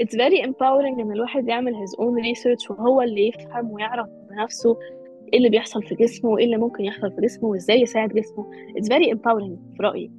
[0.00, 4.78] it's very empowering إن الواحد يعمل his own research وهو اللي يفهم ويعرف بنفسه
[5.32, 8.50] إيه اللي بيحصل في جسمه وايه اللي ممكن يحصل في جسمه وإزاي يساعد جسمه.
[8.78, 10.12] It's very empowering في رأيي.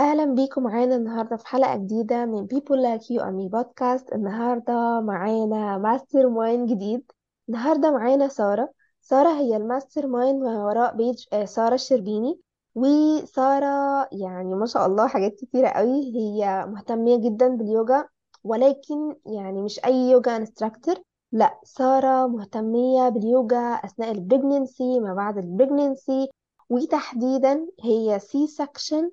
[0.00, 5.00] أهلا بيكم معانا النهاردة في حلقة جديدة من People Like You and Me بودكاست النهاردة
[5.00, 7.02] معانا mastermind جديد.
[7.48, 8.70] النهاردة معانا سارة.
[9.00, 12.40] سارة هي ال mastermind ما وراء page آه، سارة الشربيني.
[12.74, 16.12] وسارة يعني ما شاء الله حاجات كتيرة قوي.
[16.16, 18.04] هي مهتمية جدا باليوجا.
[18.46, 20.94] ولكن يعني مش أي يوجا instructor
[21.32, 26.28] لا سارة مهتمية باليوجا أثناء ال pregnancy ما بعد البريجننسي
[26.70, 29.10] وتحديدا هي C-section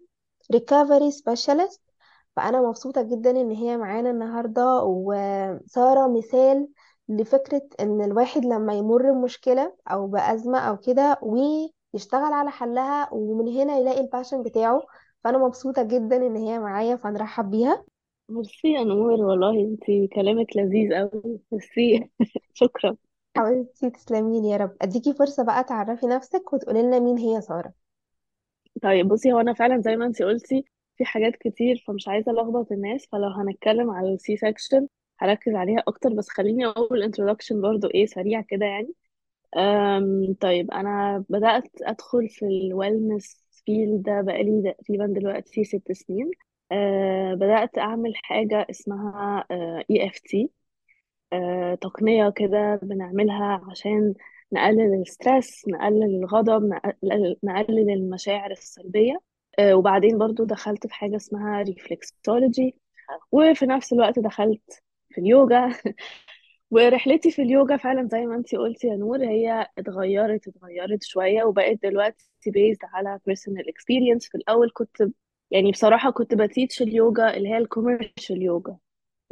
[0.51, 1.81] recovery specialist
[2.35, 4.83] فأنا مبسوطة جدا إن هي معانا النهاردة.
[4.83, 6.67] وسارة مثال
[7.09, 13.77] لفكرة إن الواحد لما يمر بمشكلة أو بأزمة أو كده ويشتغل على حلها ومن هنا
[13.77, 14.81] يلاقي ال passion بتاعه.
[15.23, 17.83] فأنا مبسوطة جدا إن هي معايا فنرحب بيها.
[18.33, 22.09] ميرسي يا نور والله انتي كلامك لذيذ قوي ميرسي
[22.53, 22.97] شكرا.
[23.37, 24.77] حبيبتي تسلمين يا رب.
[24.81, 27.73] أديكي فرصة بقى تعرفي نفسك وتقولي لنا مين هي سارة.
[28.83, 30.65] طيب بصي هو أنا فعلا زي ما انتي قلتي
[30.97, 34.87] في حاجات كتير فمش عايزة ألخبط الناس فلو هنتكلم على ال C-section
[35.19, 38.93] هركز عليها أكتر بس خليني أقول introduction برضو إيه سريع كده يعني.
[39.57, 46.31] أم طيب أنا بدأت أدخل في ال wellness field ده بقالي تقريبا دلوقتي ست سنين.
[46.73, 49.45] أه بدأت أعمل حاجة اسمها
[49.91, 50.49] EFT
[51.81, 54.13] تقنية كده بنعملها عشان
[54.53, 56.63] نقلل ال stress نقلل الغضب
[57.43, 59.21] نقلل المشاعر السلبية.
[59.59, 62.75] أه وبعدين برضو دخلت في حاجة اسمها reflexology
[63.31, 65.69] وفي نفس الوقت دخلت في اليوجا.
[66.71, 71.79] ورحلتي في اليوجا فعلا زي ما انتي قلتي يا نور هي اتغيرت اتغيرت شوية وبقت
[71.83, 74.29] دلوقتي based على personal experience.
[74.31, 75.03] في الأول كنت
[75.53, 78.77] يعني بصراحة كنت ب teach اليوجا اللي هي ال commercial يوجا.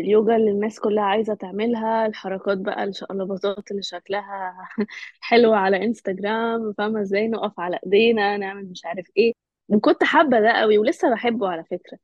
[0.01, 4.57] اليوجا اللي الناس كلها عايزة تعملها الحركات بقى الشقلباظات اللي شكلها
[5.21, 9.33] حلوة على إنستجرام فاهمة إزاي؟ نقف على إيدينا نعمل مش عارف إيه.
[9.69, 11.99] وكنت حابة ده قوي ولسه بحبه على فكرة.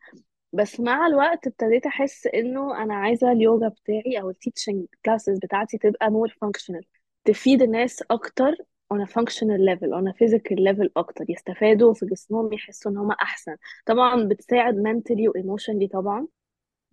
[0.53, 5.77] بس مع الوقت ابتديت أحس إنه أنا عايزة اليوجا بتاعي أو ال teaching classes بتاعتي
[5.77, 6.85] تبقى more functional
[7.25, 8.56] تفيد الناس أكتر
[8.94, 13.12] on a functional level on a physical level أكتر يستفادوا في جسمهم يحسوا إن هم
[13.12, 13.56] أحسن.
[13.86, 16.28] طبعا بتساعد mentally و emotionally طبعا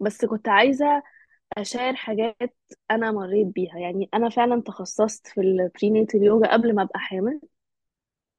[0.00, 1.02] بس كنت عايزة
[1.58, 2.56] أ share حاجات
[2.90, 3.78] أنا مريت بيها.
[3.78, 7.40] يعني أنا فعلا تخصصت في ال prenatal يوجا قبل ما أبقى حامل.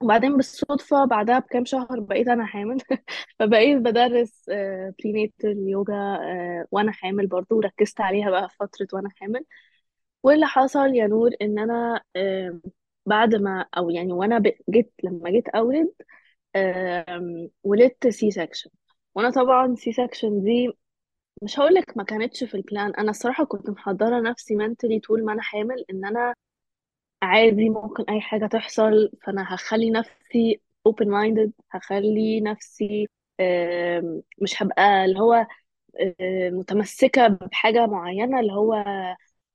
[0.04, 2.78] وبعدين بالصدفة بعدها بكام شهر بقيت أنا حامل.
[3.40, 4.46] فبقيت بدرس
[5.04, 5.94] prenatal يوجا
[6.72, 9.46] وأنا حامل برضو وركزت عليها بقى في فترة وأنا حامل.
[10.24, 12.60] واللي حصل يا نور إن أنا آه،
[13.06, 15.94] بعد ما أو يعني وأنا ب- جيت لما جيت أولد
[16.56, 18.70] آم، ولدت C-section
[19.16, 20.74] وأنا طبعا C-section دي
[21.44, 25.34] مش هقولك ما كانتش في ال plan أنا الصراحة كنت محضرة نفسي mentally طول ما
[25.34, 26.34] أنا حامل إن أنا
[27.24, 29.12] عادي ممكن أي حاجة تحصل.
[29.24, 33.08] فأنا هخلي نفسي open minded هخلي نفسي
[34.42, 35.34] مش هبقى اللي هو
[36.22, 38.74] آم، متمسكة بحاجة معينة اللي هو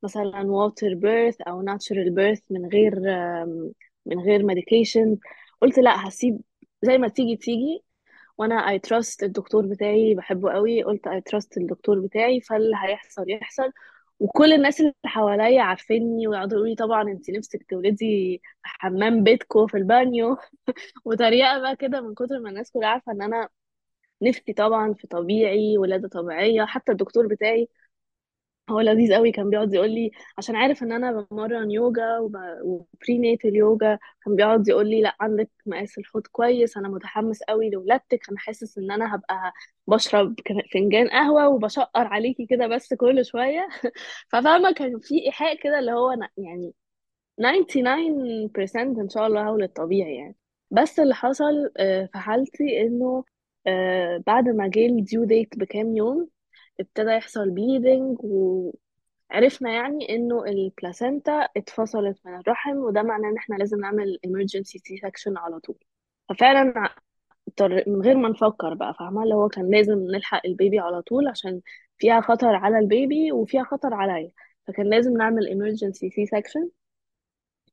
[0.03, 3.01] مثلا water birth أو natural birth من غير
[4.07, 5.19] من غير medication
[5.61, 6.41] قلت لا هسيب
[6.83, 7.85] زي ما تيجي تيجي.
[8.39, 10.83] وأنا I trust الدكتور بتاعي بحبه قوي.
[10.83, 13.73] قلت I trust الدكتور بتاعي فاللي هيحصل يحصل.
[14.21, 19.67] وكل الناس اللي حواليا عارفيني ويقعدوا يقولوا لي طبعا انت نفسك تولدي في حمام بيتكو
[19.67, 20.37] في البانيو.
[21.07, 23.49] وتريقة بقى كده من كتر ما الناس كلها عارفة إن أنا
[24.23, 26.65] نفسي طبعا في طبيعي ولادة طبيعية.
[26.65, 27.69] حتى الدكتور بتاعي
[28.71, 32.19] هو لذيذ قوي كان بيقعد يقول لي عشان عارف إن أنا بمرن يوجا
[32.65, 37.71] و prenatal يوجا كان بيقعد يقول لي لأ عندك مقاس الحوض كويس أنا متحمس قوي
[37.71, 39.53] لولادتك أنا حاسس إن أنا هبقى
[39.87, 40.35] بشرب
[40.73, 43.69] فنجان قهوة وبشقر عليكي كده بس كل شوية.
[44.33, 46.75] ففاهمة كان في إيحاء كده اللي هو يعني
[47.39, 50.37] 99% إن شاء الله هولد طبيعي يعني.
[50.71, 53.25] بس اللي حصل آه، في حالتي إنه
[53.67, 56.29] آه، بعد ما جه ال due date بكام يوم
[56.81, 63.57] ابتدى يحصل bleeding وعرفنا يعني إنه ال placenta اتفصلت من الرحم وده معناه إن إحنا
[63.57, 65.79] لازم نعمل emergency C-section على طول.
[66.29, 66.91] ففعلا
[67.87, 71.29] من غير ما نفكر بقى فاهمة؟ اللي هو كان لازم نلحق ال baby على طول
[71.29, 71.61] عشان
[71.99, 74.31] فيها خطر على ال baby وفيها خطر عليا.
[74.67, 76.69] فكان لازم نعمل emergency C-section.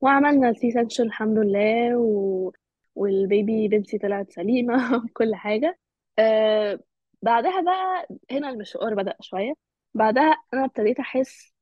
[0.01, 2.51] وعملنا section الحمد لله و...
[2.95, 5.79] وال baby بنتي طلعت سليمة وكل حاجة.
[6.19, 6.79] آه
[7.21, 9.53] بعدها بقى هنا المشوار بدأ شوية.
[9.93, 11.53] بعدها أنا ابتديت أحس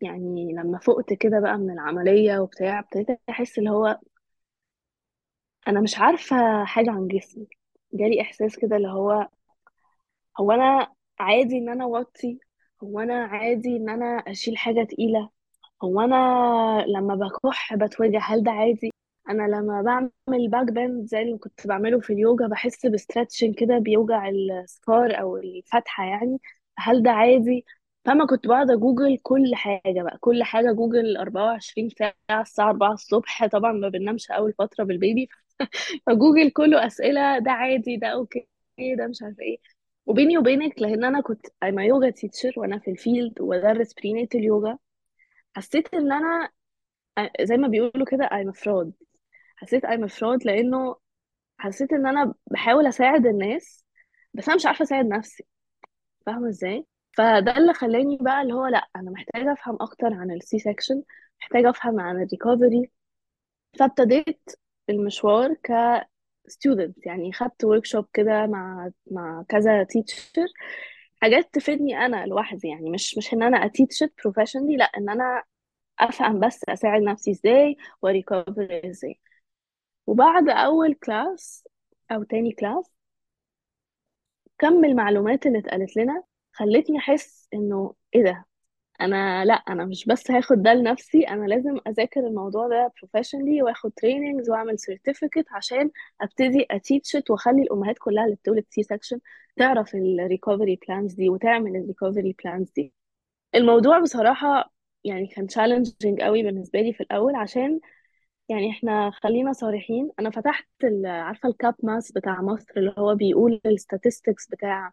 [0.00, 3.98] يعني لما فقت كده بقى من العملية وبتاع ابتديت أحس اللي هو
[5.68, 7.46] أنا مش عارفة حاجة عن جسمي.
[7.94, 9.28] جالي إحساس كده اللي هو
[10.40, 10.88] هو أنا
[11.20, 12.38] عادي إن أنا أوطي
[12.82, 15.30] هو أنا عادي إن أنا أشيل حاجة تقيلة؟
[15.84, 16.16] هو أنا
[16.88, 18.90] لما بكح بتوجع؟ هل ده عادي؟
[19.28, 23.78] أنا لما بعمل back bend زي اللي كنت بعمله في اليوجا بحس ب stretching كده
[23.78, 26.40] بيوجع ال scar أو الفتحة يعني.
[26.78, 27.64] هل ده عادي؟
[28.04, 33.46] فما كنت بقعد أجوجل كل حاجة بقى كل حاجة جوجل 24 ساعة الساعة 4 الصبح.
[33.46, 35.28] طبعا ما بننامش أول فترة بال baby
[36.06, 38.48] فجوجل كله أسئلة ده عادي ده okay
[38.98, 39.58] ده مش عارفة إيه.
[40.06, 44.78] وبيني وبينك لأن أنا كنت a yoga teacher وأنا في ال field وبدرس prenatal يوجا
[45.56, 46.50] حسيت إن أنا
[47.42, 48.92] زي ما بيقولوا كده a fraud.
[49.62, 50.96] حسيت I'm a fraud لأنه
[51.58, 53.84] حسيت إن أنا بحاول أساعد الناس
[54.34, 55.44] بس أنا مش عارفة أساعد نفسي.
[56.26, 56.86] فاهمة إزاي؟
[57.18, 61.02] فده اللي خلاني بقى اللي هو لأ أنا محتاجة أفهم أكتر عن ال C-section
[61.42, 62.90] محتاجة أفهم عن ال recovery
[63.78, 64.50] فابتديت
[64.90, 65.72] المشوار ك
[66.50, 70.46] student يعني خدت workshop كده مع مع كذا teacher
[71.22, 75.42] حاجات تفيدني أنا لوحدي يعني مش مش إن أنا أ teach professionally لأ إن أنا
[76.00, 79.20] أفهم بس أساعد نفسي إزاي و recover إزاي.
[80.06, 81.68] وبعد أول class
[82.10, 82.92] أو تاني class
[84.58, 86.22] كم المعلومات اللي اتقالت لنا
[86.52, 88.46] خلتني أحس إنه إيه ده؟
[89.00, 93.92] أنا لأ أنا مش بس هاخد ده لنفسي أنا لازم أذاكر الموضوع ده professionally وآخد
[93.96, 95.90] trainings وأعمل certificate عشان
[96.20, 99.20] أبتدي أ teach وأخلي الأمهات كلها اللي بتولد C-section
[99.56, 102.94] تعرف ال recovery plans دي وتعمل ال recovery plans دي.
[103.54, 104.72] الموضوع بصراحة
[105.04, 107.80] يعني كان challenging قوي بالنسبة لي في الأول عشان
[108.48, 110.68] يعني إحنا خلينا صريحين أنا فتحت
[111.04, 114.92] عارفة ال CAPMAS بتاع مصر اللي هو بيقول ال statistics بتاع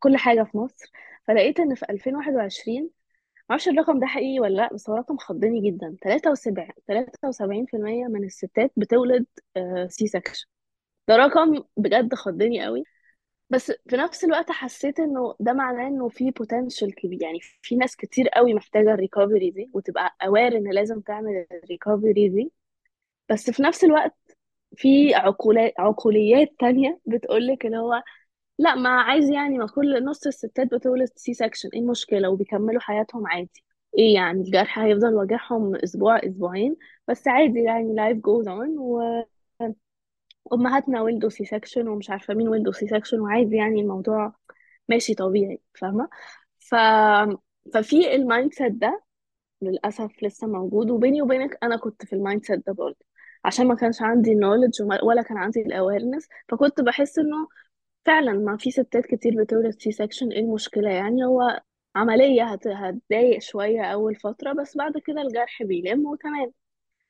[0.00, 0.90] كل حاجة في مصر
[1.28, 2.90] فلقيت إن في 2021
[3.50, 8.72] معرفش الرقم ده حقيقي ولا لأ بس هو رقم خضني جدا 73 73% من الستات
[8.76, 9.26] بتولد
[9.88, 10.46] C-section
[11.08, 12.84] ده رقم بجد خضني قوي.
[13.50, 17.96] بس في نفس الوقت حسيت إنه ده معناه إنه في potential كبير يعني في ناس
[17.96, 22.52] كتير قوي محتاجة ال recovery دي وتبقى aware إن لازم تعمل ال recovery دي.
[23.30, 24.16] بس في نفس الوقت
[24.76, 28.02] في عقولات عقوليات تانية بتقولك اللي هو
[28.58, 33.64] لأ ما عايز يعني ما كل نص الستات بتولد C-section إيه المشكلة؟ وبيكملوا حياتهم عادي.
[33.98, 36.76] إيه يعني الجرح هيفضل واجعهم أسبوع أسبوعين؟
[37.08, 38.80] بس عادي يعني life goes on
[40.44, 44.32] وامهاتنا ولدوا C-section ومش عارفة مين ولدوا سي سكشن وعادي يعني الموضوع
[44.88, 46.08] ماشي طبيعي فاهمة؟
[46.58, 46.74] ف...
[47.74, 49.02] ففي ال mindset ده
[49.62, 53.06] للأسف لسه موجود وبيني وبينك أنا كنت في ال mindset ده برضه.
[53.44, 57.48] عشان ما كانش عندي ال knowledge ولا كان عندي ال awareness فكنت بحس إنه
[58.06, 60.90] فعلا ما في ستات كتير بتولد C-section إيه المشكلة.
[60.90, 61.62] يعني هو
[61.96, 62.66] عملية هت...
[62.68, 66.52] هتضايق شوية أول فترة بس بعد كده الجرح بيلم وتمام.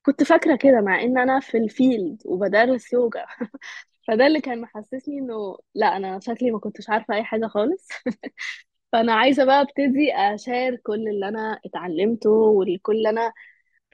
[0.07, 3.27] كنت فاكرة كده مع إن أنا في الفيلد وبدرس يوجا.
[4.09, 7.89] فده اللي كان محسسني إنه لا أنا شكلي ما كنتش عارفة أي حاجة خالص.
[8.93, 13.33] فأنا عايزة بقى أبتدي اشار كل اللي أنا اتعلمته والكل اللي أنا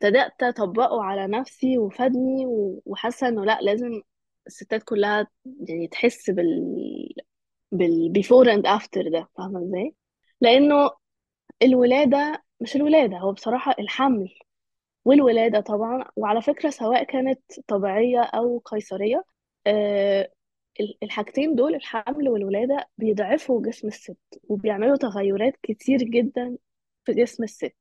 [0.03, 4.03] ابتدأت أطبقه على نفسي وفادني و- وحاسة إنه لأ لازم
[4.47, 5.27] الستات كلها
[5.69, 7.09] يعني تحس بال
[7.73, 8.13] بال
[8.47, 9.95] and after ده فاهمة إزاي؟
[10.41, 10.91] لأنه
[11.63, 14.29] الولادة مش الولادة هو بصراحة الحمل
[15.05, 16.05] والولادة طبعا.
[16.17, 19.25] وعلى فكرة سواء كانت طبيعية أو قيصرية
[19.67, 20.31] آه،
[20.81, 24.19] ال- الحاجتين دول الحمل والولادة بيضعفوا جسم الست
[24.49, 26.57] وبيعملوا تغيرات كتير جدا
[27.05, 27.77] في جسم الست.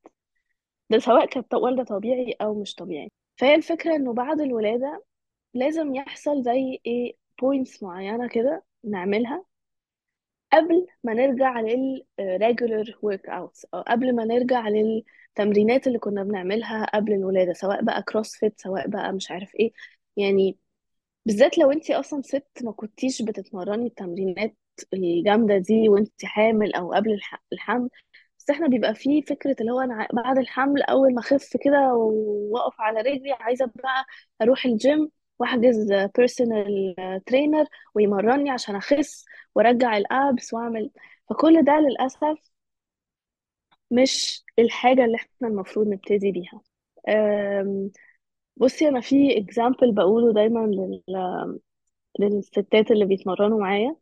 [0.89, 3.11] ده سواء كانت والدة طبيعي أو مش طبيعي.
[3.37, 5.03] فهي الفكرة إنه بعد الولادة
[5.53, 9.45] لازم يحصل زي إيه بوينتس معينة كده نعملها
[10.53, 17.13] قبل ما نرجع لل regular workouts أو قبل ما نرجع للتمرينات اللي كنا بنعملها قبل
[17.13, 19.71] الولادة سواء بقى CrossFit سواء بقى مش عارف إيه.
[20.17, 20.57] يعني
[21.25, 24.57] بالذات لو انتي أصلا ست ما كنتيش بتتمرني التمرينات
[24.93, 27.89] الجامدة دي وانتي حامل أو قبل الح- الحمل
[28.49, 31.93] بس إحنا بيبقى فيه فكرة اللي هو أنا ع- بعد الحمل أول ما أخف كده
[31.93, 34.05] وأقف على رجلي عايزة بقى
[34.41, 39.25] أروح الجيم وأحجز personal trainer ويمرني عشان أخس
[39.55, 40.91] وأرجع ال abs وأعمل.
[41.29, 42.37] فكل ده للأسف
[43.91, 46.61] مش الحاجة اللي إحنا المفروض نبتدي بيها.
[48.57, 50.71] بصي أنا في example بقوله دايما
[52.19, 53.95] للستات اللي بيتمرنوا معايا.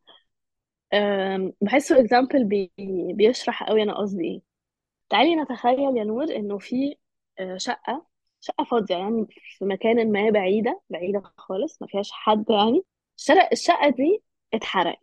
[1.61, 2.71] بحسه example بي
[3.13, 4.41] بيشرح قوي أنا قصدي إيه.
[5.09, 6.95] تعالي نتخيل يا نور إنه في
[7.39, 8.07] آه، شقة
[8.41, 9.27] شقة فاضية يعني
[9.59, 12.83] في مكان ما بعيدة بعيدة خالص ما فيهاش حد يعني.
[13.17, 14.99] الشقة الشقة دي اتحرقت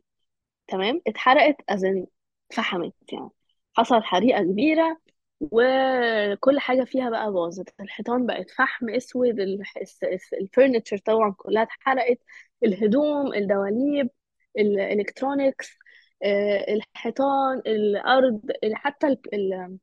[0.68, 2.06] تمام؟ اتحرقت أزن
[2.54, 3.30] فحمت يعني.
[3.74, 4.98] حصل حريقة كبيرة
[5.40, 7.74] وكل حاجة فيها بقى باظت.
[7.80, 12.18] الحيطان بقت فحم أسود الفurniture طبعا كلها اتحرقت
[12.64, 14.10] الهدوم الدواليب
[14.58, 15.78] الالكترونيكس
[16.24, 19.78] آه، الحيطان الأرض ال- حتى ال- ال-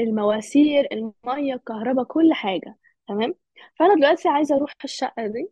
[0.00, 2.76] المواسير المية الكهرباء كل حاجة.
[3.08, 3.34] تمام؟
[3.78, 5.48] فأنا دلوقتي عايزة أروح الشقة دي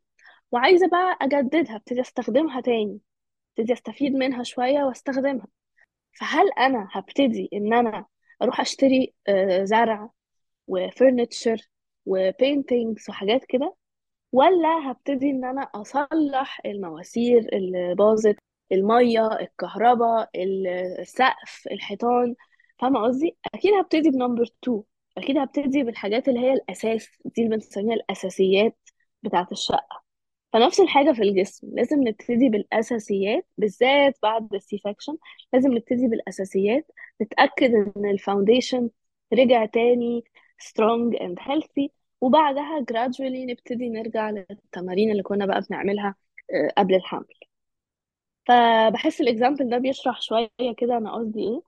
[0.53, 2.99] وعايزة بقى أجددها ابتدي أستخدمها تاني
[3.59, 5.47] ابتدي أستفيد منها شوية وأستخدمها.
[6.21, 8.07] فهل أنا هبتدي إن أنا
[8.43, 10.11] أروح أشتري آه، زرع
[10.71, 11.67] وفurniture
[12.07, 13.75] وبينتينجز وحاجات كده؟
[14.33, 18.37] ولا هبتدي إن أنا أصلح المواسير اللي باظت
[18.73, 22.35] المية الكهرباء السقف الحيطان
[22.79, 24.83] فاهمة قصدي؟ أكيد هبتدي ب number 2
[25.19, 28.77] أكيد هبتدي بالحاجات اللي هي الأساس دي اللي بنسميها الأساسيات
[29.23, 30.03] بتاعة الشقة.
[30.53, 35.19] فنفس الحاجة في الجسم لازم نبتدي بالأساسيات بالذات بعد ال C-section
[35.53, 36.87] لازم نبتدي بالأساسيات
[37.23, 38.91] نتأكد إن ال foundation
[39.33, 40.25] رجع تاني
[40.63, 41.89] strong and healthy.
[42.23, 46.17] وبعدها gradually نبتدي نرجع للتمارين اللي كنا بقى بنعملها
[46.55, 47.27] آه، قبل الحمل.
[48.49, 51.63] فبحس ال example ده بيشرح شوية كده أنا قصدي إيه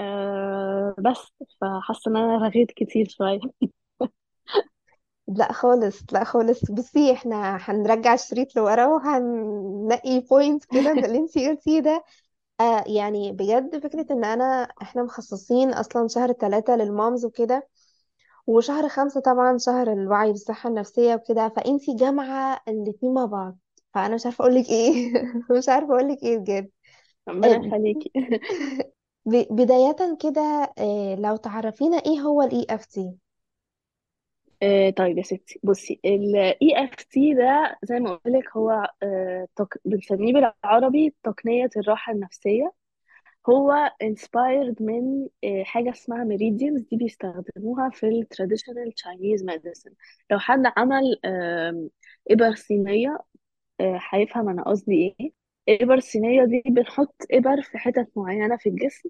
[0.00, 3.40] أه بس فحاسة إن أنا رغيت كتير شوية.
[5.28, 6.70] لا خالص لا خالص.
[6.70, 12.04] بصي إحنا هنرجع الشريط لورا وهننقي points كده من اللي انتي قلتيه ده.
[12.60, 14.44] آه يعني بجد فكرة إن أنا
[14.82, 17.68] إحنا مخصصين أصلا شهر ثلاثة لل moms وكده.
[18.48, 23.58] وشهر خمسة طبعا شهر الوعي بالصحة النفسية وكده فأنتي جامعة الاتنين مع بعض
[23.94, 25.12] فأنا مش عارفة أقولك إيه.
[25.58, 26.70] مش عارفة أقولك إيه بجد.
[27.28, 28.10] ربنا آه، يخليكي.
[29.26, 33.18] ب- بداية كده آه، لو تعرفينا إيه هو ال EFT
[34.62, 38.70] آه، طيب يا ستي بصي ال EFT ده زي ما قلت لك هو
[39.02, 39.74] آه، تق...
[39.84, 42.72] بنسميه بالعربي تقنية الراحة النفسية.
[43.48, 49.92] هو inspired من آه، حاجة اسمها meridians دي بيستخدموها في ال traditional Chinese medicine.
[50.30, 51.20] لو حد عمل
[52.30, 53.18] إبر صينية
[53.80, 55.30] آه، هيفهم أنا قصدي إيه.
[55.68, 59.08] الإبر الصينية دي بنحط إبر في حتت معينة في الجسم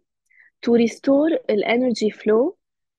[0.67, 2.55] to restore ال energy flow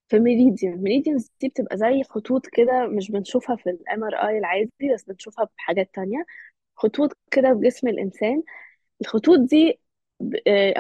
[0.10, 5.04] في meridian meridians دي بتبقى زي خطوط كده مش بنشوفها في ال MRI العادي بس
[5.06, 6.26] بنشوفها بحاجات تانية.
[6.76, 8.44] خطوط كده في جسم الإنسان.
[9.02, 9.80] الخطوط دي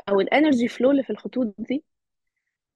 [0.09, 1.83] أو ال energy flow اللي في الخطوط دي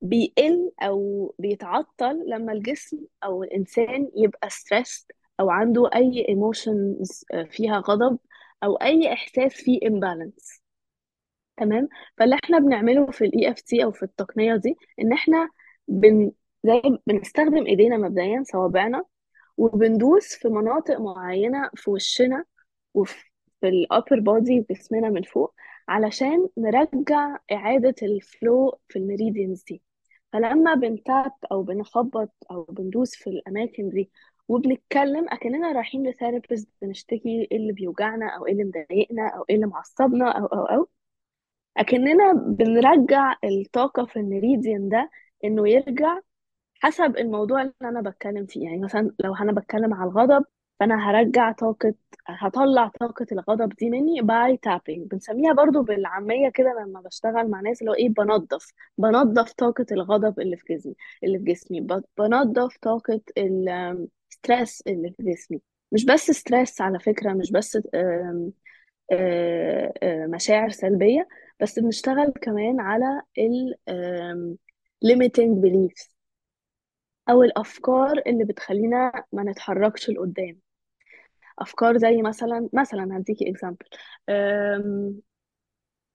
[0.01, 5.05] بيقل أو بيتعطل لما الجسم أو الإنسان يبقى stressed
[5.39, 8.19] أو عنده أي emotions فيها غضب
[8.63, 10.63] أو أي إحساس فيه imbalance
[11.57, 15.49] تمام؟ فاللي إحنا بنعمله في ال EFT أو في التقنية دي إن إحنا
[15.87, 16.31] بن
[16.63, 19.03] زي بنستخدم إيدينا مبدئيا صوابعنا
[19.57, 22.45] وبندوس في مناطق معينة في وشنا
[22.93, 23.23] وفي
[23.63, 25.53] ال upper body جسمنا من فوق
[25.87, 29.81] علشان نرجع إعادة ال flow في ال meridians دي.
[30.33, 34.11] فلما بنتاب أو بنخبط أو بندوس في الأماكن دي
[34.47, 39.55] وبنتكلم أكننا رايحين ل therapist بنشتكي إيه اللي بيوجعنا أو إيه اللي مضايقنا أو إيه
[39.55, 40.89] اللي معصبنا أو أو أو.
[41.77, 45.09] أكننا بنرجع الطاقة في ال meridian ده
[45.45, 46.19] إنه يرجع
[46.81, 48.65] حسب الموضوع اللي أنا بتكلم فيه.
[48.65, 50.45] يعني مثلا لو أنا بتكلم على الغضب
[50.83, 51.93] فأنا هرجع طاقة
[52.27, 57.81] هطلع طاقة الغضب دي مني by tapping بنسميها برضو بالعامية كده لما بشتغل مع ناس
[57.81, 61.87] اللي هو إيه بنظف بنظف طاقة الغضب اللي في جسمي اللي في جسمي.
[62.17, 65.61] بنظف طاقة ال stress اللي في جسمي.
[65.91, 67.77] مش بس stress على فكرة مش بس
[70.29, 71.27] مشاعر سلبية
[71.59, 73.75] بس بنشتغل كمان على ال
[75.05, 76.13] limiting beliefs
[77.29, 80.62] أو الأفكار اللي بتخلينا ما نتحركش لقدام.
[81.59, 83.53] أفكار زي مثلا مثلا هديكي
[84.29, 85.21] آم،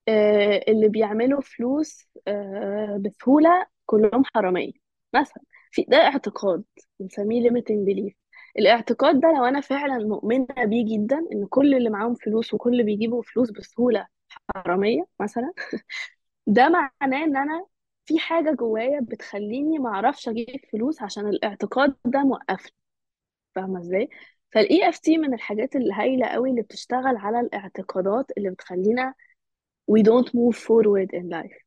[0.07, 4.71] آه، اللي بيعملوا فلوس آه، بسهولة كلهم حرامية.
[5.15, 6.63] مثلا في ده اعتقاد
[6.99, 8.13] بنسميه limiting belief.
[8.59, 12.83] الاعتقاد ده لو أنا فعلا مؤمنة بيه جدا إن كل اللي معاهم فلوس وكل اللي
[12.83, 14.07] بيجيبوا فلوس بسهولة
[14.55, 15.53] حرامية مثلا
[16.47, 17.67] ده معناه إن أنا
[18.05, 22.71] في حاجة جوايا بتخليني ما أعرفش أجيب فلوس عشان الاعتقاد ده موقفني.
[23.55, 24.09] فاهمة إزاي؟
[24.51, 29.13] فال EFT من الحاجات الهايلة قوي اللي بتشتغل على الاعتقادات اللي بتخلينا
[29.91, 31.63] we don't move forward in life.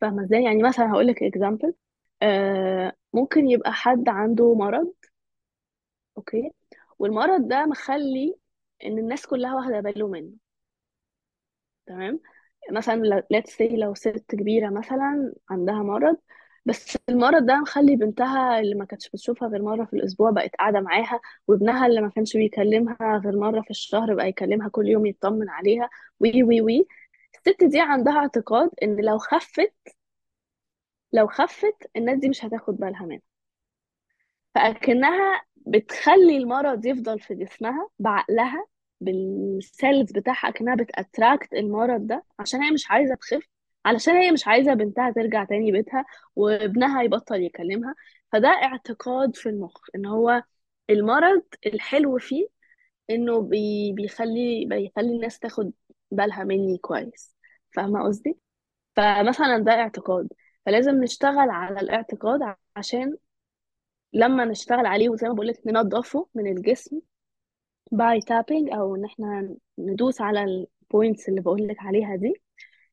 [0.00, 1.72] فاهمة إزاي؟ يعني مثلا هقول لك example.
[2.22, 4.92] آه ممكن يبقى حد عنده مرض
[6.16, 6.50] أوكي؟
[6.98, 8.34] والمرض ده مخلي
[8.84, 10.32] إن الناس كلها واخدة باله منه.
[11.86, 12.20] تمام؟
[12.72, 16.16] مثلا let's say لو ست كبيرة مثلا عندها مرض
[16.68, 20.80] بس المرض ده مخلي بنتها اللي ما كانتش بتشوفها غير مرة في الأسبوع بقت قاعدة
[20.80, 25.48] معاها وابنها اللي ما كانش بيكلمها غير مرة في الشهر بقى يكلمها كل يوم يطمن
[25.48, 25.90] عليها.
[26.20, 26.86] وي وي وي.
[27.34, 29.72] الست دي عندها اعتقاد إن لو خفت
[31.12, 33.22] لو خفت الناس دي مش هتاخد بالها منها.
[34.54, 38.66] فأكنها بتخلي المرض يفضل في جسمها بعقلها
[39.00, 43.57] بال cells بتاعها كأنها بت attract المرض ده عشان هي مش عايزة تخف.
[43.88, 46.04] علشان هي مش عايزة بنتها ترجع تاني بيتها
[46.36, 47.94] وابنها يبطل يكلمها
[48.32, 50.42] فده اعتقاد في المخ إن هو
[50.90, 52.48] المرض الحلو فيه
[53.10, 55.72] إنه بي بيخلي بيخلي الناس تاخد
[56.10, 57.36] بالها مني كويس.
[57.74, 58.38] فاهمة قصدي؟
[58.96, 60.28] فمثلا ده اعتقاد.
[60.66, 62.40] فلازم نشتغل على الاعتقاد
[62.76, 63.16] عشان
[64.12, 67.00] لما نشتغل عليه وزي ما بقولك ننضفه من الجسم
[67.92, 72.34] by tapping أو إن إحنا ندوس على ال points اللي بقولك عليها دي.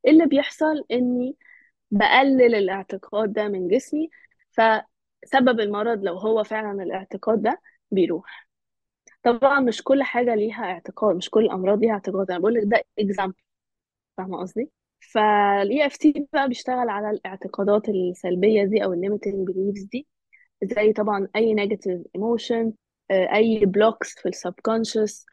[0.08, 1.36] اللي بيحصل إني
[1.92, 4.10] بقلل الاعتقاد ده من جسمي
[4.52, 8.48] فسبب المرض لو هو فعلا الاعتقاد ده بيروح.
[9.24, 12.32] طبعا مش كل حاجة ليها اعتقاد مش كل الأمراض ليها اعتقاد.
[12.32, 13.42] أنا بقول لك ده example
[14.18, 20.08] فاهمة قصدي؟ فال EFT بقى بيشتغل على الاعتقادات السلبية دي أو ال limiting beliefs دي
[20.64, 22.72] زي طبعا أي negative emotion
[23.12, 25.25] آه، أي blocks في ال subconscious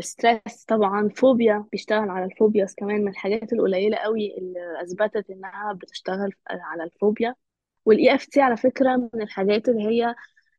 [0.00, 5.72] stress طبعا فوبيا بيشتغل على ال phobias كمان من الحاجات القليلة قوي اللي أثبتت إنها
[5.72, 7.34] بتشتغل على الفوبيا.
[7.84, 10.14] وال EFT على فكرة من الحاجات اللي هي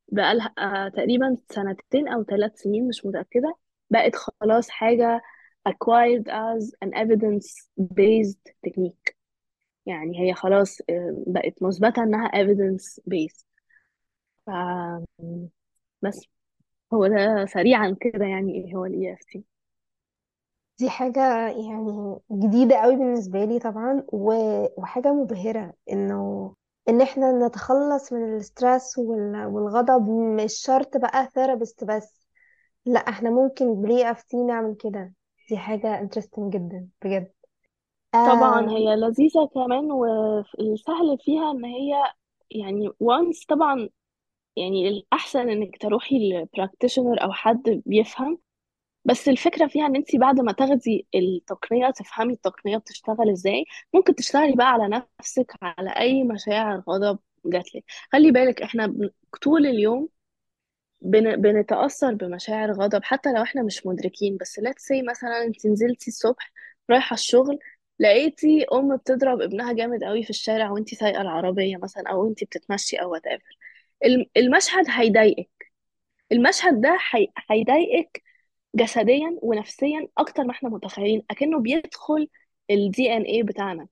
[0.08, 3.56] بقالها آه، تقريبا سنتين أو ثلاث سنين مش متأكدة.
[3.90, 5.22] بقت خلاص حاجة
[5.70, 9.16] acquired as an evidence based technique.
[9.86, 13.46] يعني هي خلاص آه، بقت مثبتة إنها evidence based
[14.46, 14.50] ف
[16.02, 16.22] بس.
[16.94, 19.44] هو ده سريعا كده يعني إيه هو ال EFT
[20.80, 26.54] دي حاجة يعني جديدة قوي بالنسبة لي طبعا و- وحاجة مبهرة إنه
[26.90, 32.26] إن إحنا نتخلص من ال stress وال- والغضب مش شرط بقى therapist بس
[32.86, 35.14] لا إحنا ممكن بال EFT نعمل كده.
[35.50, 37.32] دي حاجة interesting جدا بجد.
[38.24, 41.94] طبعا هي لذيذة كمان والسهل فيها إن هي
[42.52, 43.90] يعني once طبعا
[44.58, 48.40] يعني الأحسن إنك تروحي ل practitioner أو حد بيفهم
[49.06, 54.54] بس الفكرة فيها إن انت بعد ما تاخدي التقنية تفهمي التقنية بتشتغل إزاي ممكن تشتغلي
[54.56, 54.88] بقى على
[55.20, 59.10] نفسك على أي مشاعر غضب جاتلك خلي بالك إحنا بن-
[59.44, 60.10] طول اليوم
[61.02, 61.36] بن...
[61.42, 64.38] بنتأثر بمشاعر غضب حتى لو إحنا مش مدركين.
[64.38, 66.52] بس let's say مثلا انت نزلتي الصبح
[66.90, 67.60] رايحة الشغل
[68.00, 72.98] لقيتي أم بتضرب ابنها جامد قوي في الشارع وانت سايقة العربية مثلا أو انت بتتمشي
[72.98, 73.22] أو whatever.
[73.22, 73.61] الم-
[74.38, 75.50] المشهد هيضايقك.
[76.32, 77.28] المشهد ده هي...
[77.52, 78.24] هيضايقك
[78.76, 82.28] جسديا ونفسيا أكتر ما إحنا متخيلين أكنه بيدخل
[82.72, 83.88] ال DNA بتاعنا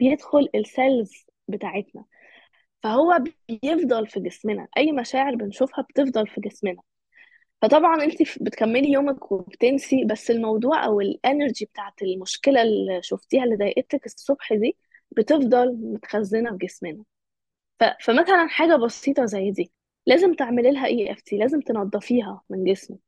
[0.00, 2.04] بيدخل ال cells بتاعتنا.
[2.82, 3.18] فهو
[3.48, 6.82] بيفضل في جسمنا أي مشاعر بنشوفها بتفضل في جسمنا.
[7.62, 13.56] فطبعا أنت بتكملي يومك وبتنسي بس الموضوع أو ال energy بتاعت المشكلة اللي شفتيها اللي
[13.56, 14.76] ضايقتك الصبح دي
[15.10, 17.04] بتفضل متخزنة في جسمنا.
[17.82, 17.84] ف...
[18.04, 19.72] فمثلا حاجة بسيطة زي دي
[20.06, 23.00] لازم تعملي لها EFT لازم تنظفيها من جسمك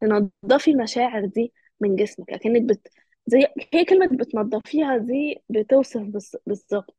[0.00, 2.88] تنضفي المشاعر دي من جسمك اكنك بت
[3.26, 6.02] زي هي كلمة بتنضفيها دي بتوصف.
[6.46, 6.96] بالظبط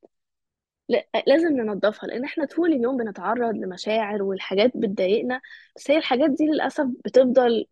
[0.90, 5.42] لا- لازم ننضفها لأن إحنا طول اليوم بنتعرض لمشاعر والحاجات بتضايقنا
[5.76, 7.66] بس هي الحاجات دي للأسف بتفضل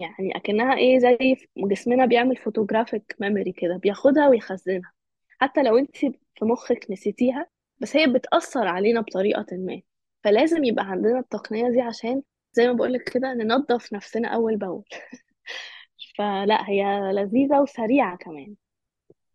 [0.00, 4.92] يعني أكنها إيه زي جسمنا بيعمل photographic memory كده بياخدها ويخزنها
[5.40, 7.48] حتى لو انت في مخك نسيتيها
[7.84, 9.82] بس هي بتأثر علينا بطريقة ما.
[10.24, 14.84] فلازم يبقى عندنا التقنية دي عشان زي ما بقولك كده ننظف نفسنا أول بأول.
[16.18, 18.54] فلا هي لذيذة وسريعة كمان.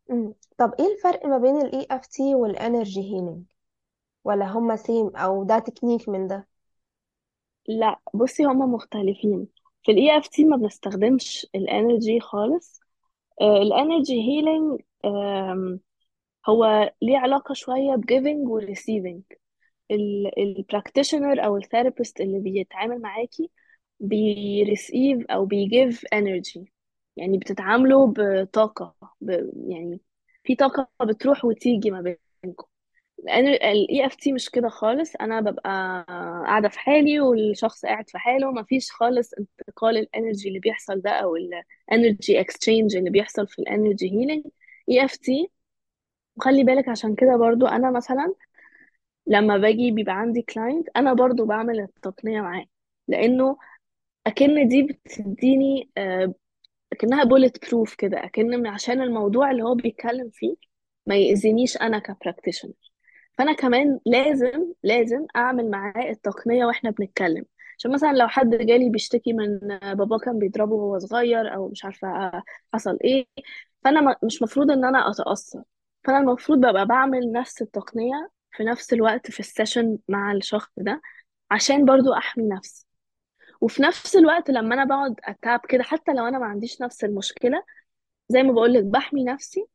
[0.10, 0.34] مم.
[0.58, 3.44] طب إيه الفرق ما بين ال EFT وال energy healing
[4.24, 6.48] ولا هما same أو ده تكنيك من ده؟
[7.68, 9.48] لا بصي هما مختلفين.
[9.84, 12.80] في ال EFT ما بنستخدمش ال energy خالص.
[13.42, 14.82] ال energy healing
[16.50, 19.22] هو ليه علاقة شوية ب giving و receiving
[20.38, 23.52] ال practitioner أو ال therapist اللي بيتعامل معاكي
[24.00, 26.74] بي receive أو بي give energy
[27.18, 29.30] يعني بتتعاملوا بطاقة ب...
[29.70, 30.02] يعني
[30.44, 32.02] في طاقة بتروح وتيجي ما
[32.44, 32.68] بينكم.
[33.30, 35.16] ال EFT مش كده خالص.
[35.16, 36.06] أنا ببقى
[36.48, 38.52] قاعدة في حالي والشخص قاعد في حاله.
[38.52, 43.60] مفيش خالص انتقال ال energy اللي بيحصل ده أو ال energy exchange اللي بيحصل في
[44.90, 45.50] EFT
[46.40, 48.36] وخلي بالك عشان كده برضو أنا مثلا
[49.28, 52.66] لما باجي بيبقى عندي client أنا برضو بعمل التقنية معاه
[53.08, 53.58] لأنه
[54.28, 56.34] أكن دي بتديني آه،
[56.94, 60.56] أكنها bulletproof كده أكن عشان الموضوع اللي هو بيتكلم فيه
[61.08, 62.74] ما يأذينيش أنا ك practitioner
[63.38, 67.46] فأنا كمان لازم لازم أعمل معاه التقنية وإحنا بنتكلم.
[67.80, 69.60] عشان مثلا لو حد جالي بيشتكي من
[69.96, 72.32] بابا كان بيضربه وهو صغير أو مش عارفة
[72.74, 73.28] حصل إيه
[73.84, 75.64] فأنا مش مفروض إن أنا أتأثر.
[76.04, 81.02] فأنا المفروض ببقى بعمل نفس التقنية في نفس الوقت في ال session مع الشخص ده
[81.52, 82.86] عشان برضو أحمي نفسي.
[83.62, 87.04] وفي نفس الوقت لما أنا بقعد a tap كده حتى لو أنا ما عنديش نفس
[87.04, 87.64] المشكلة
[88.30, 89.66] زي ما بقول لك بحمي نفسي.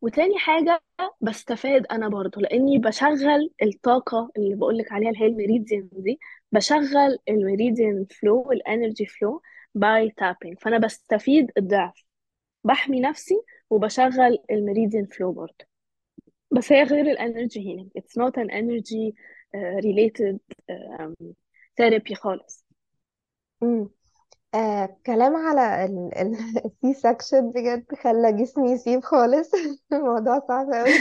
[0.00, 0.82] وتاني حاجة
[1.20, 6.18] بستفاد أنا برضو لأني بشغل الطاقة اللي بقولك عليها اللي هي ال meridian دي
[6.52, 9.42] بشغل ال meridian flow وال energy flow
[9.74, 12.04] by tapping فأنا بستفيد الضعف.
[12.64, 13.34] بحمي نفسي
[13.70, 15.64] وبشغل ال meridian flow برضو
[16.50, 17.90] بس هي غير ال energy healing
[18.38, 19.14] an energy
[19.56, 20.38] uh, related
[20.70, 21.14] um,
[21.80, 22.64] therapy خالص.
[23.62, 23.90] امم
[24.54, 25.84] آه كلام على
[26.66, 29.50] ال C-section بجد خلى جسمي يسيب خالص.
[29.92, 30.94] الموضوع صعب قوي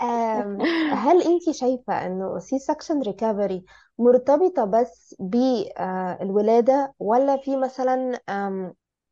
[0.92, 3.64] هل انت شايفة إنه C-section recovery
[3.98, 8.20] مرتبطة بس بالولادة ولا في مثلا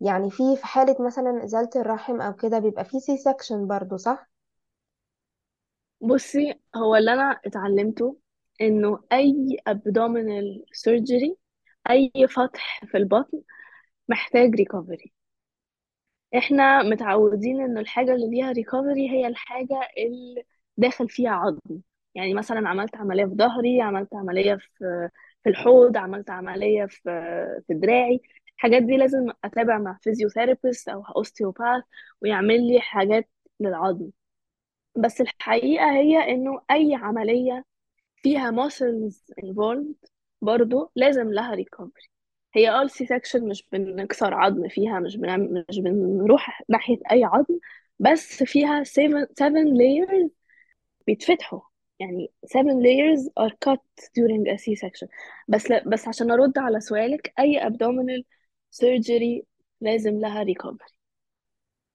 [0.00, 4.28] يعني في في حالة مثلا إزالة الرحم أو كده بيبقى في C-section برضو صح؟
[6.00, 8.18] بصي هو اللي أنا اتعلمته
[8.61, 11.34] إنه أي abdominal surgery
[11.90, 13.42] أي فتح في البطن
[14.11, 15.14] محتاج recovery
[16.38, 20.44] إحنا متعودين إنه الحاجة اللي ليها recovery هي الحاجة اللي
[20.76, 21.80] داخل فيها عظم.
[22.14, 25.08] يعني مثلا عملت عملية في ظهري عملت عملية في
[25.44, 27.02] في الحوض عملت عملية في
[27.66, 28.20] في دراعي.
[28.59, 31.85] الحاجات دي لازم أتابع مع physiotherapist أو osteopath
[32.23, 34.11] ويعمل لي حاجات للعظم.
[34.97, 37.64] بس الحقيقة هي إنه أي عملية
[38.23, 40.09] فيها muscles involved
[40.42, 42.03] برضو لازم لها recovery
[42.55, 47.59] هي آه ال C-section مش بنكسر عظم فيها مش بنعمل مش بنروح ناحية أي عظم
[47.99, 50.29] بس فيها 7 7 layers
[51.07, 51.61] بيتفتحوا.
[52.01, 53.81] يعني 7 layers are cut
[54.18, 55.09] during a C-section.
[55.49, 58.23] بس لا بس عشان أرد على سؤالك أي abdominal
[58.70, 59.42] surgery
[59.81, 60.44] لازم لها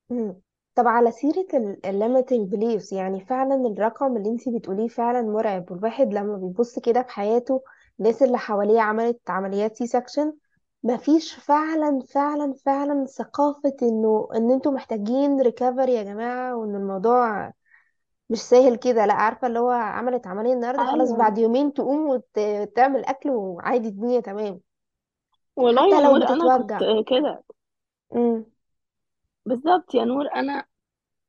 [0.10, 0.42] مم.
[0.76, 1.48] طب على سيرة
[1.86, 7.02] ال limiting beliefs يعني فعلا الرقم اللي انتي بتقوليه فعلا مرعب والواحد لما بيبص كده
[7.04, 7.64] في حياته
[8.00, 10.34] الناس اللي حواليه عملت عمليات C-section
[10.84, 17.54] مفيش فعلا فعلا فعلا ثقافة إنه إن أنتوا محتاجين recovery يا جماعة وإن الموضوع
[18.30, 19.06] مش سهل كده.
[19.06, 21.20] لا عارفة اللي هو عملت عملية النهاردة خلاص أيوه.
[21.20, 24.62] بعد يومين تقوم وتعمل أكل وعادي الدنيا تمام.
[25.56, 27.44] والله حتى يا لو نور أنا كنت بتتوجع كده.
[28.16, 28.46] امم
[29.46, 30.66] بالظبط يا نور أنا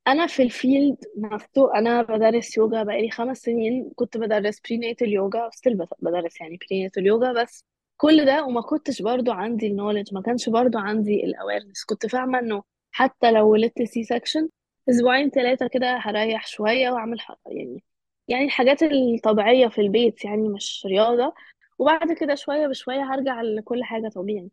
[0.08, 5.50] أنا في ال field نفسه أنا بدرس يوجا بقالي خمس سنين كنت بدرس prenatal yoga
[5.55, 7.64] still بدرس يعني prenatal yoga بس.
[7.98, 12.06] كل ده وما كنتش برضو عندي ال knowledge ما كانش برضو عندي ال awareness كنت
[12.06, 14.48] فاهمة إنه حتى لو ولدت C-section
[14.90, 17.84] أسبوعين ثلاثة كده هريح شوية وأعمل ح- يعني
[18.28, 21.34] يعني الحاجات الطبيعية في البيت يعني مش رياضة.
[21.78, 24.50] وبعد كده شوية بشوية هرجع لكل حاجة طبيعي.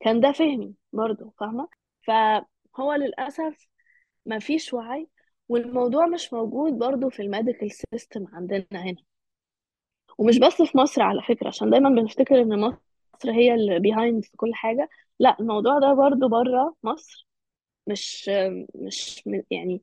[0.00, 1.68] كان ده فهمي برضو فاهمة؟
[2.06, 3.66] فهو للأسف
[4.26, 5.08] ما فيش وعي
[5.48, 8.96] والموضوع مش موجود برضو في ال medical system عندنا هنا.
[10.18, 14.36] ومش بس في مصر على فكرة عشان دايما بنفتكر إن مصر هي اللي behind في
[14.36, 14.88] كل حاجة.
[15.18, 17.28] لا الموضوع ده برضو بره مصر
[17.86, 18.30] مش
[18.74, 19.82] مش يعني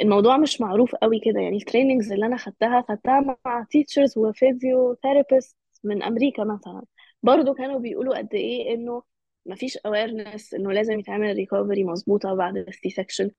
[0.00, 1.40] الموضوع مش معروف قوي كده.
[1.40, 6.82] يعني ال trainings اللي أنا خدتها خدتها مع teachers و physiotherapist من أمريكا مثلا.
[7.22, 9.02] برضو كانوا بيقولوا قد إيه إنه
[9.46, 13.30] مفيش awareness إنه لازم يتعمل recovery مظبوطة بعد ال C-section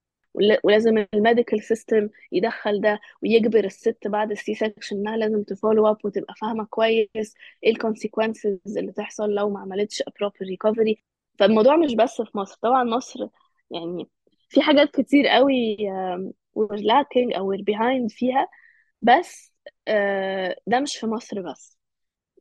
[0.63, 5.87] ولازم ال medical system يدخل ده ويجبر الست بعد ال C-section إنها لازم ت follow
[5.87, 7.33] up وتبقى فاهمة كويس
[7.63, 11.03] إيه ال consequences اللي تحصل لو ما عملتش proper recovery
[11.39, 13.27] فالموضوع مش بس في مصر طبعا مصر
[13.71, 14.09] يعني
[14.49, 15.77] في حاجات كتير قوي
[16.59, 18.47] we're أو behind فيها
[19.01, 19.53] بس
[19.87, 21.76] آه، ده مش في مصر بس.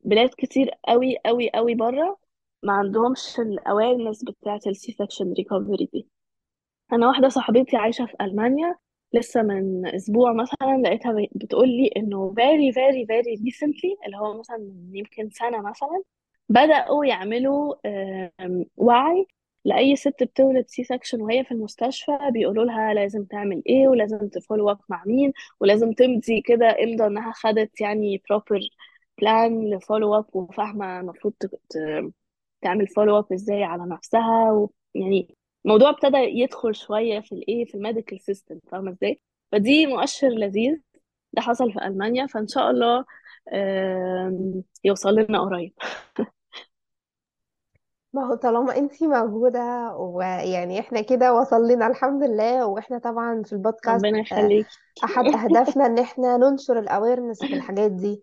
[0.07, 2.19] بلاد كتير قوي قوي قوي بره
[2.63, 6.09] ما عندهمش ال awareness بتاعة ال C-section recovery دي.
[6.93, 8.77] أنا واحدة صاحبتي عايشة في ألمانيا
[9.15, 14.59] لسه من أسبوع مثلا لقيتها بتقول لي إنه very very very recently اللي هو مثلا
[14.59, 16.03] من يمكن سنة مثلا
[16.49, 17.75] بدأوا يعملوا
[18.77, 19.27] وعي
[19.65, 24.71] لأي ست بتولد C-section وهي في المستشفى بيقولوا لها لازم تعمل إيه ولازم ت follow
[24.71, 28.61] up مع مين ولازم تمضي كده إمضى إنها خدت يعني proper
[29.21, 31.35] plan ل follow up وفاهمة المفروض
[32.63, 34.71] تعمل follow up إزاي على نفسها و...
[34.95, 39.21] يعني الموضوع ابتدى يدخل شوية في الايه في ال medical system فاهمة إزاي؟
[39.53, 40.77] فدي مؤشر لذيذ
[41.33, 43.05] ده حصل في ألمانيا فإن شاء الله
[44.85, 45.73] يوصل لنا قريب.
[48.13, 53.53] ما هو طالما أنتي موجودة ويعني إحنا كده وصل لنا الحمد لله وإحنا طبعا في
[53.53, 54.69] البودكاست ربنا يخليكي.
[55.05, 58.23] أحد أهدافنا إن إحنا ننشر ال awareness في الحاجات دي.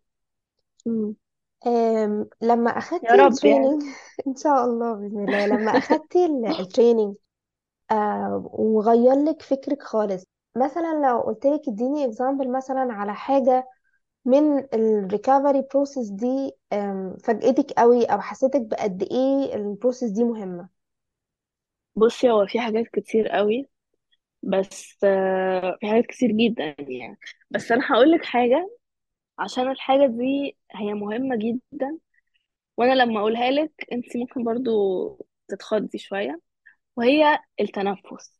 [0.86, 1.16] مم.
[1.68, 2.72] آم، لما
[3.04, 3.74] يا اخدتي رب يعني.
[3.74, 3.96] ال training
[4.28, 5.46] إن شاء الله بإذن الله.
[5.46, 7.16] لما اخدتي ال- ال training
[7.92, 10.26] آه، وغير لك فكرك خالص.
[10.58, 13.68] مثلا لو قلت لك إديني example مثلا على حاجة
[14.26, 20.24] من ال recovery process دي أم، فاجأتك قوي أو حسيتك بقد إيه ال process دي
[20.26, 20.70] مهمة؟
[21.96, 23.70] بصي هو في حاجات كتير قوي
[24.44, 27.18] بس آه، في حاجات كتير جدا يعني.
[27.52, 28.70] بس أنا هقول لك حاجة.
[29.40, 31.98] عشان الحاجة دي هي مهمة جدا.
[32.78, 36.42] وأنا لما أقولها لك أنت ممكن برضو تتخضي شوية.
[36.98, 38.40] وهي التنفس.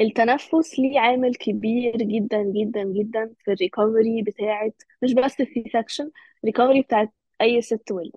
[0.00, 6.10] التنفس ليه عامل كبير جدا جدا جدا في ال recovery بتاعت مش بس ال C-section
[6.44, 8.12] ال recovery بتاعت أي ست ولد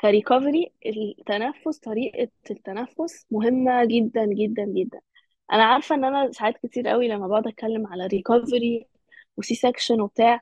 [0.00, 5.00] ك recovery التنفس طريقة التنفس مهمة جدا جدا جدا.
[5.52, 8.86] أنا عارفة إن أنا ساعات كتير قوي لما بقعد أتكلم على recovery
[9.36, 10.40] و C-section وبتاع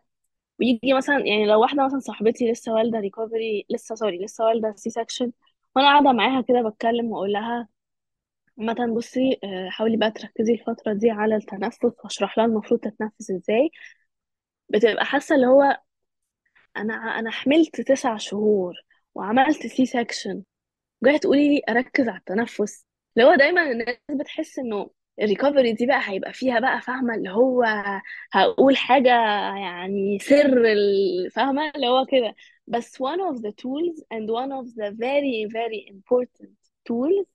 [0.60, 5.32] ويجي مثلا يعني لو واحدة مثلا صاحبتي لسه والدة recovery لسه sorry لسه والدة C-section
[5.76, 7.68] وأنا قاعدة معاها كده بتكلم وأقول لها
[8.58, 13.70] مثلا بصي آه، حاولي بقى تركزي الفترة دي على التنفس واشرح لها المفروض تتنفس إزاي.
[14.68, 15.80] بتبقى حاسة اللي هو
[16.76, 18.74] أنا أنا حملت تسع شهور
[19.14, 20.42] وعملت C-section
[21.04, 22.86] جاية تقولي لي أركز على التنفس.
[23.16, 27.30] اللي هو دايما الناس بتحس إنه ال recovery دي بقى هيبقى فيها بقى فاهمة؟ اللي
[27.30, 27.64] هو
[28.32, 29.08] هقول حاجة
[29.56, 30.62] يعني سر
[31.32, 32.34] فاهمة؟ اللي هو كده.
[32.66, 36.50] بس one of the tools and one of the very very important
[36.90, 37.26] tools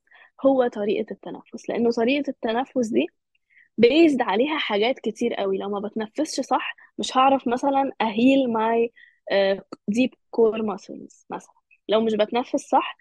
[0.46, 1.68] هو طريقة التنفس.
[1.68, 3.06] لأنه طريقة التنفس دي
[3.78, 5.58] بيزود عليها حاجات كتير قوي.
[5.58, 8.92] لو ما بتنفسش صح مش هعرف مثلا أهيل ماي
[9.92, 11.54] deep core muscles مثلا.
[11.88, 12.96] لو مش بتنفس صح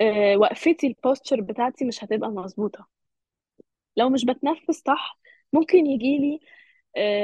[0.00, 3.01] آه، وقفتي ال posture بتاعتي مش هتبقى مظبوطة.
[3.96, 5.18] لو مش بتنفس صح
[5.52, 6.40] ممكن يجيلي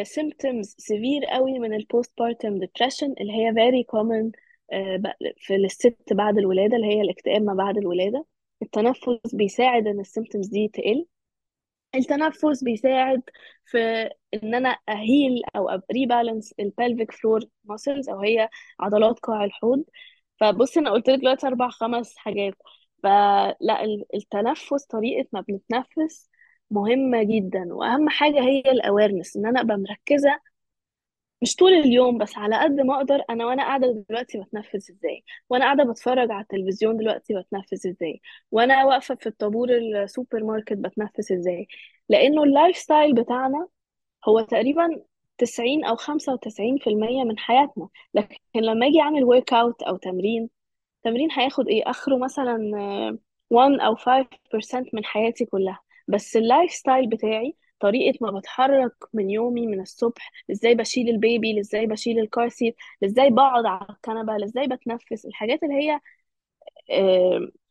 [0.04, 4.30] symptoms severe قوي من ال postpartum depression اللي هي very common
[4.72, 5.02] آه،
[5.38, 8.26] في الست بعد الولادة اللي هي الاكتئاب ما بعد الولادة.
[8.62, 11.06] التنفس بيساعد إن ال symptoms دي تقل.
[11.94, 13.22] التنفس بيساعد
[13.66, 18.48] في إن أنا أهيل أو rebalance ال pelvic floor muscles أو هي
[18.80, 19.84] عضلات قاع الحوض.
[20.40, 22.54] فبصي أنا قلت لك دلوقتي أربع خمس حاجات.
[23.02, 26.28] فلا ال- التنفس طريقة ما بنتنفس
[26.70, 30.40] مهمة جدا وأهم حاجة هي ال awareness إن أنا أبقى مركزة
[31.42, 35.64] مش طول اليوم بس على قد ما أقدر أنا وأنا قاعدة دلوقتي بتنفس إزاي وأنا
[35.64, 41.68] قاعدة بتفرج على التلفزيون دلوقتي بتنفس إزاي وأنا واقفة في الطابور السوبر ماركت بتنفس إزاي
[42.08, 43.68] لأنه ال lifestyle بتاعنا
[44.28, 45.02] هو تقريبا
[45.38, 50.50] 90 أو 95% من حياتنا لكن لما أجي أعمل workout أو تمرين
[51.02, 53.18] تمرين هياخد إيه؟ آخره مثلا آه،
[53.50, 55.80] 1 أو 5% من حياتي كلها.
[56.08, 61.60] بس ال lifestyle بتاعي طريقة ما بتحرك من يومي من الصبح إزاي بشيل ال baby
[61.60, 66.00] إزاي بشيل ال car seat إزاي بقعد على الكنبة إزاي بتنفس الحاجات اللي هي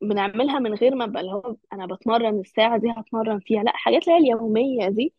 [0.01, 4.03] بنعملها من غير ما أبقى اللي هو أنا بتمرن الساعة دي هتمرن فيها لأ حاجات
[4.07, 5.13] اللي هي اليومية دي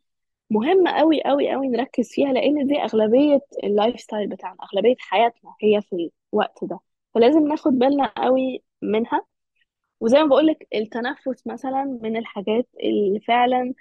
[0.51, 5.83] مهمة قوي قوي قوي نركز فيها لأن دي أغلبية ال lifestyle بتاعنا أغلبية حياتنا هي
[5.83, 6.81] في الوقت ده.
[7.15, 9.27] فلازم ناخد بالنا قوي منها.
[10.01, 13.75] وزي ما بقولك التنفس مثلا من الحاجات اللي فعلا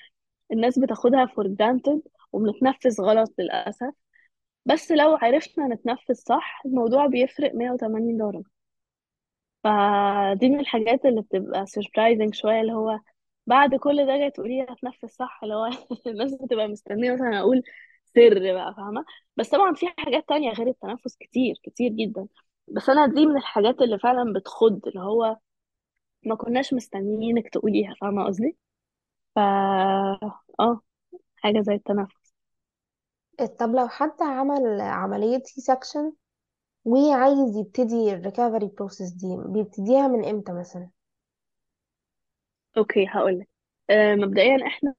[0.53, 2.01] الناس بتاخدها for granted
[2.33, 3.93] وبنتنفس غلط للأسف.
[4.65, 8.43] بس لو عرفنا نتنفس صح الموضوع بيفرق 180 درجة.
[9.63, 12.99] فدي من الحاجات اللي بتبقى surprising شوية اللي هو
[13.47, 15.65] بعد كل ده جاي تقولي لي هتنفس صح؟ اللي هو
[16.07, 17.63] الناس بتبقى مستنية مثلا أقول
[18.05, 19.05] سر بقى فاهمة؟
[19.37, 22.27] بس طبعا في حاجات تانية غير التنفس كتير كتير جدا.
[22.67, 25.37] بس أنا دي من الحاجات اللي فعلا بتخض اللي هو
[26.27, 28.57] ما كناش مستنيينك تقوليها فاهمة قصدي؟
[29.35, 29.41] فا
[30.59, 30.81] آه
[31.37, 32.33] حاجة زي التنفس.
[33.59, 36.13] طب لو حد عمل عملية سي سكشن
[36.85, 40.89] وعايز يبتدي ال recovery process دي بيبتديها من إمتى مثلا؟
[42.77, 43.47] okay هقولك.
[43.89, 44.95] آه مبدئيا إحنا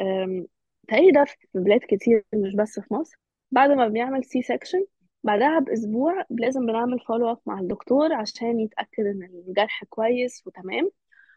[0.00, 0.46] آم،
[0.88, 3.18] تقريبا ده في بلاد كتير مش بس في مصر
[3.50, 4.86] بعد ما بنعمل C-section
[5.24, 10.90] بعدها بأسبوع لازم بنعمل follow up مع الدكتور عشان يتأكد إن الجرح كويس وتمام.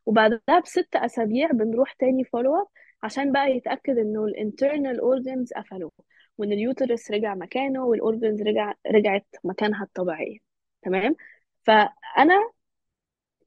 [0.05, 2.67] وبعدها بست أسابيع بنروح تاني follow up
[3.03, 5.89] عشان بقى يتأكد إنه ال internal organs قفلوا
[6.37, 10.37] وإن ال uterus رجع مكانه وال organs رجع رجعت مكانها الطبيعية.
[10.81, 11.15] تمام؟
[11.63, 12.51] فأنا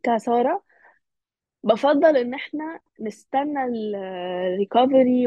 [0.02, 0.62] كسارة
[1.64, 5.26] بفضل إن إحنا نستنى ال recovery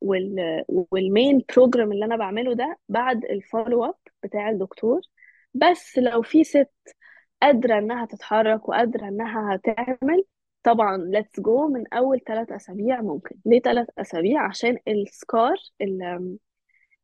[0.00, 5.00] وال وال main program اللي أنا بعمله ده بعد ال follow up بتاع الدكتور.
[5.54, 6.70] بس لو في ست
[7.42, 10.24] قادرة إنها تتحرك وقادرة إنها تعمل
[10.62, 15.54] طبعا let's go من أول ثلاث أسابيع ممكن ليه ثلاث أسابيع؟ عشان ال scar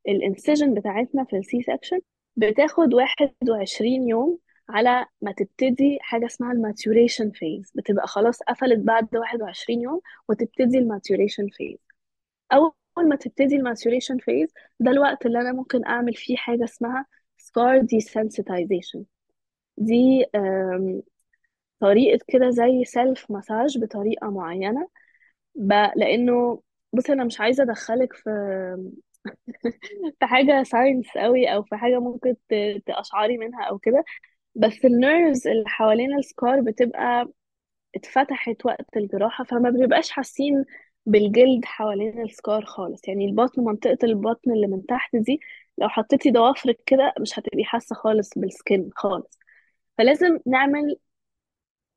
[0.09, 2.01] ال incision بتاعتنا في ال C-section
[2.37, 9.17] بتاخد 21 يوم على ما تبتدي حاجة اسمها ال maturation phase بتبقى خلاص قفلت بعد
[9.17, 11.79] 21 يوم وتبتدي ال maturation phase
[12.53, 14.49] أول ما تبتدي ال maturation phase
[14.81, 17.07] ده الوقت اللي أنا ممكن أعمل فيه حاجة اسمها
[17.43, 19.03] scar desensitization
[19.79, 20.27] دي
[21.81, 24.89] طريقة كده زي self massage بطريقة معينة.
[25.97, 28.31] لأنه بصي أنا مش عايزة أدخلك في
[30.21, 34.05] في حاجة science قوي أو في حاجة ممكن ت- تقشعري منها أو كده
[34.55, 37.29] بس ال nerves اللي حوالين ال scar بتبقى
[37.97, 40.65] اتفتحت وقت الجراحة فما بنبقاش حاسين
[41.07, 43.09] بالجلد حوالين ال scar خالص.
[43.09, 45.41] يعني البطن منطقة البطن اللي من تحت دي
[45.79, 49.39] لو حطيتي ضوافرك كده مش هتبقي حاسة خالص بال skin خالص.
[49.99, 50.97] فلازم نعمل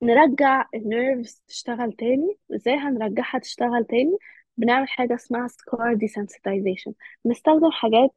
[0.03, 2.37] نرجع ال nerves تشتغل تاني.
[2.55, 4.17] إزاي هنرجعها تشتغل تاني؟
[4.57, 6.91] بنعمل حاجة اسمها scar desensitization.
[7.25, 8.11] بنستخدم حاجات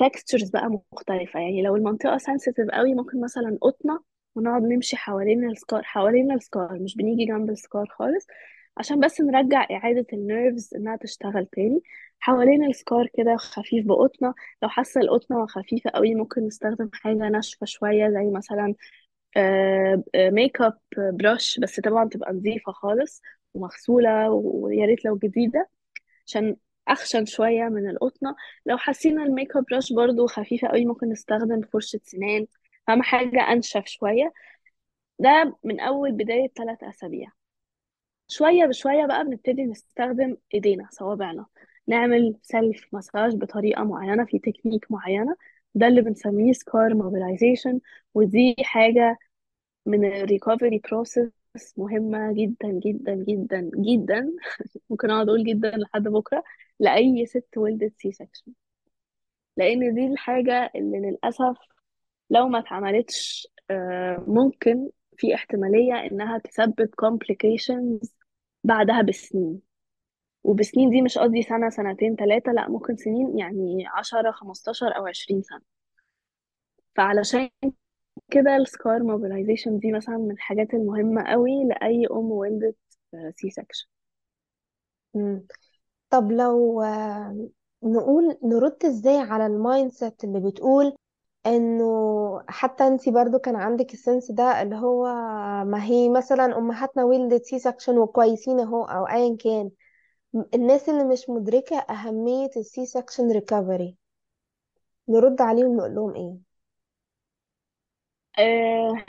[0.00, 1.40] textures بقى مختلفة.
[1.40, 4.00] يعني لو المنطقة sensitive قوي ممكن مثلا قطنة
[4.34, 8.26] ونقعد نمشي حوالين ال scar حوالين ال scar مش بنيجي جنب ال scar خالص.
[8.76, 11.82] عشان بس نرجع إعادة ال nerves إنها تشتغل تاني.
[12.20, 14.34] حوالين ال scar كده خفيف بقطنة.
[14.62, 18.74] لو حاسة القطنة خفيفة قوي ممكن نستخدم حاجة ناشفة شوية زي مثلا
[20.16, 23.22] makeup brush بس طبعا تبقى نظيفة خالص
[23.54, 25.68] ومغسولة ويا ريت لو جديدة
[26.26, 26.56] عشان
[26.88, 28.34] أخشن شوية من القطنة.
[28.66, 32.46] لو حسينا ال makeup brush برضو خفيفة قوي ممكن نستخدم فرشة سنان.
[32.88, 34.32] أهم حاجة أنشف شوية.
[35.18, 37.28] ده من أول بداية ثلاث أسابيع.
[38.28, 41.46] شوية بشوية بقى بنبتدي نستخدم إيدينا صوابعنا.
[41.88, 45.36] نعمل self massage بطريقة معينة في تكنيك معينة.
[45.74, 47.80] ده اللي بنسميه scar mobilization
[48.14, 49.18] ودي حاجة
[49.86, 51.30] من ال recovery process
[51.76, 54.32] مهمة جدا جدا جدا جدا.
[54.90, 56.44] ممكن أقعد أقول جدا لحد بكرة
[56.80, 58.52] لأي ست ولدت C-section
[59.56, 61.56] لأن دي الحاجة اللي للأسف
[62.30, 68.08] لو ما اتعملتش آه، ممكن في احتمالية إنها تسبب complications
[68.64, 69.60] بعدها بسنين.
[70.44, 75.42] وبسنين دي مش قصدي سنة سنتين ثلاثة لأ ممكن سنين يعني 10 15 أو 20
[75.42, 75.60] سنة.
[76.96, 77.50] فعلشان
[78.30, 82.76] كده ال scar mobilization دي مثلا من الحاجات المهمة قوي لأي أم ولدت
[83.36, 83.86] C-section.
[86.10, 87.48] طب لو آه،
[87.82, 90.96] نقول نرد إزاي على ال mindset اللي بتقول
[91.46, 91.84] إنه
[92.48, 95.04] حتى انتي برضو كان عندك ال sense ده اللي هو
[95.64, 99.70] ما هي مثلا أمهاتنا ولدت C-section وكويسين أهو أو ايا كان.
[100.54, 103.96] الناس اللي مش مدركة أهمية ال C-section recovery
[105.08, 106.38] نرد عليهم نقول لهم إيه؟
[108.38, 109.04] أه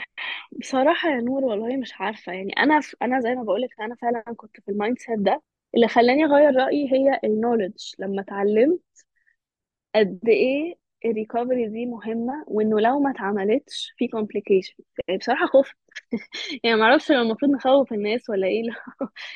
[0.60, 2.32] بصراحة يا نور والله مش عارفة.
[2.32, 2.96] يعني أنا ف...
[3.02, 5.42] أنا زي ما بقولك أنا فعلا كنت في ال mindset ده.
[5.74, 8.80] اللي خلاني أغير رأيي هي ال knowledge لما اتعلمت
[9.94, 10.74] قد إيه
[11.10, 14.74] ال recovery دي مهمة وإنه لو ما اتعملتش في complication
[15.08, 15.76] يعني بصراحة خفت
[16.64, 18.62] يعني معرفش لو المفروض نخوف الناس ولا إيه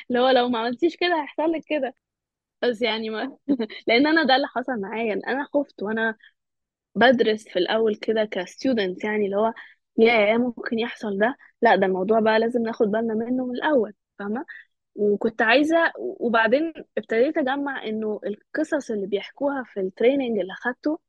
[0.09, 1.93] اللي هو لو ما عملتيش كده هيحصل لك كده.
[2.63, 3.37] بس يعني ما
[3.87, 5.13] لأن أنا ده اللي حصل معايا.
[5.27, 6.15] أنا خفت وأنا
[6.95, 9.53] بدرس في الأول كده ك student يعني اللي هو
[9.97, 11.37] يا ممكن يحصل ده.
[11.61, 14.45] لأ ده الموضوع بقى لازم ناخد بالنا منه من الأول فاهمة؟
[14.95, 20.99] وكنت عايزة وبعدين ابتديت أجمع إنه القصص اللي بيحكوها في ال training اللي أخدته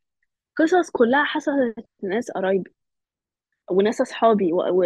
[0.56, 2.72] قصص كلها حصلت لناس قرايبي
[3.70, 4.58] وناس أصحابي و...
[4.82, 4.84] و...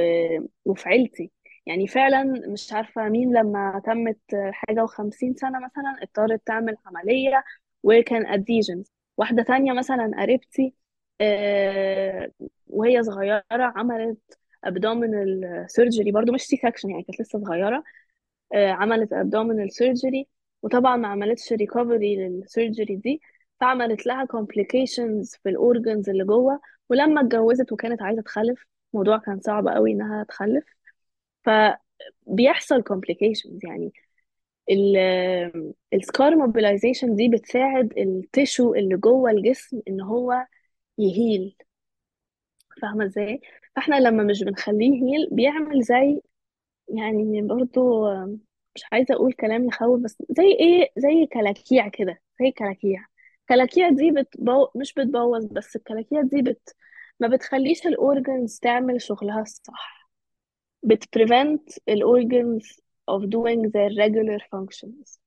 [0.64, 1.31] وفي عيلتي.
[1.66, 4.18] يعني فعلا مش عارفة مين لما تمت
[4.52, 7.44] حاجة وخمسين سنة مثلا اضطرت تعمل عملية
[7.83, 10.74] وكان adhesions واحدة تانية مثلا قريبتي
[11.20, 12.31] آه،
[12.66, 16.12] وهي صغيرة عملت abdominal surgery.
[16.12, 17.85] برضو مش C-section يعني كانت لسه صغيرة
[18.55, 20.24] آه، عملت abdominal surgery.
[20.62, 23.20] وطبعا ما عملتش recovery لل surgery دي.
[23.61, 29.40] فعملت لها complications في ال organs اللي جوه ولما اتجوزت وكانت عايزة تخلف الموضوع كان
[29.40, 30.64] صعب قوي إنها تخلف.
[31.45, 33.92] فبيحصل complications يعني
[35.95, 40.47] ال scar mobilization دي بتساعد ال tissue اللي جوه الجسم إن هو
[40.99, 41.57] ي heal.
[42.83, 43.40] فاهمة إزاي؟
[43.77, 46.23] فإحنا لما مش بنخليه ي heal بيعمل زي
[46.88, 48.09] يعني برضو
[48.75, 53.07] مش عايزة أقول كلام يخوف بس زي إيه؟ زي كلاكيع كده زي كلاكيع.
[53.49, 54.69] كلاكيع دي بتبو...
[54.77, 56.77] مش بتبوظ بس الكلاكيع دي بت...
[57.21, 60.11] ما بتخليش ال organs تعمل شغلها الصح.
[60.83, 62.81] بت prevent ال organs
[63.11, 65.19] of doing their regular functions.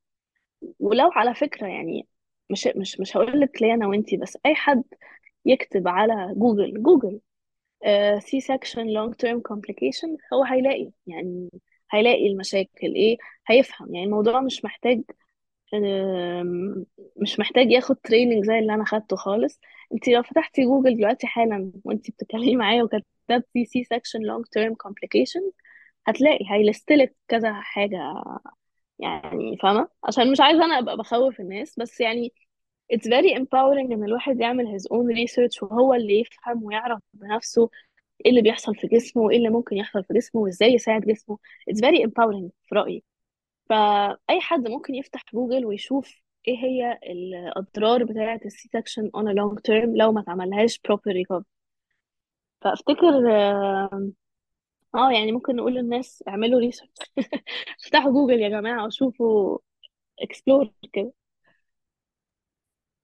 [0.80, 2.08] ولو على فكرة يعني
[2.50, 4.84] مش مش مش هقول لك ليه أنا وأنتي بس أي حد
[5.46, 7.20] يكتب على جوجل جوجل
[8.20, 11.50] C-section long term complication هو هيلاقي يعني
[11.92, 13.18] هيلاقي المشاكل إيه
[13.48, 13.96] هيفهم.
[13.96, 15.02] يعني الموضوع مش محتاج
[17.22, 19.60] مش محتاج ياخد training زي اللي أنا خدته خالص.
[19.94, 25.52] انت لو فتحتي جوجل دلوقتي حالا وانت بتتكلمي معايا وكتبتي C-section long term complication
[26.08, 28.00] هتلاقي هي list لك كذا حاجة
[29.00, 32.34] يعني فاهمة؟ عشان مش عايزة أنا أبقى بخوف الناس بس يعني
[32.94, 37.70] it's very empowering إن الواحد يعمل his own research وهو اللي يفهم ويعرف بنفسه
[38.26, 41.38] إيه اللي بيحصل في جسمه وإيه اللي ممكن يحصل في جسمه وإزاي يساعد جسمه.
[41.72, 43.04] It's very empowering في رأيي.
[43.70, 46.16] فأي حد ممكن يفتح جوجل ويشوف
[46.48, 51.44] إيه هي الأضرار بتاعة ال C-section on a long term لو ما تعملهاش proper recovery
[52.62, 54.12] فأفتكر آه
[54.96, 56.92] آه، يعني ممكن نقول للناس اعملوا research
[57.86, 59.58] افتحوا جوجل يا جماعة وشوفوا
[60.22, 61.14] explore كده.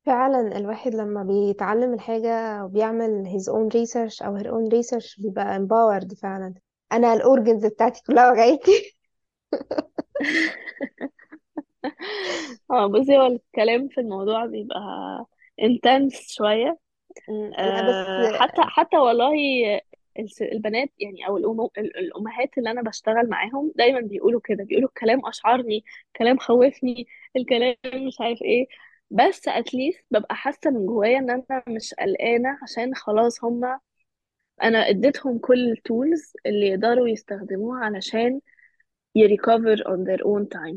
[0.06, 6.16] فعلا الواحد لما بيتعلم الحاجة وبيعمل his own research أو her own research بيبقى empowered
[6.22, 6.54] فعلا.
[6.92, 8.74] أنا الأورجنز بتاعتي كلها وجعتني.
[12.72, 14.80] آه بصي هو الكلام في الموضوع بيبقى
[15.62, 16.80] intense شوية.
[17.30, 19.34] م، لا بس آه، حتى حتى والله
[20.20, 24.90] الس- البنات يعني أو الأم- ال- الأمهات اللي أنا بشتغل معاهم دايما بيقولوا كده بيقولوا
[24.90, 25.84] الكلام أشعرني
[26.18, 27.08] كلام خوفني
[27.38, 28.68] الكلام مش عارف إيه.
[29.12, 33.80] بس اتليست ببقى حاسة من جوايا إن أنا مش قلقانة عشان خلاص هما
[34.64, 38.42] أنا اديتهم كل ال tools اللي يقدروا يستخدموها علشان
[39.16, 40.76] ي recover on their own time.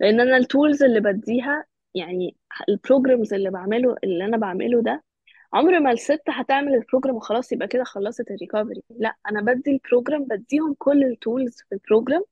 [0.00, 2.36] لأن أنا ال tools اللي بديها يعني
[2.68, 5.04] ال programs اللي بعمله اللي أنا بعمله ده
[5.52, 9.70] عمر ما الست هتعمل ال program وخلاص يبقى كده خلصت ال recovery لا أنا بدي
[9.70, 12.22] ال program بديهم كل ال tools في ال program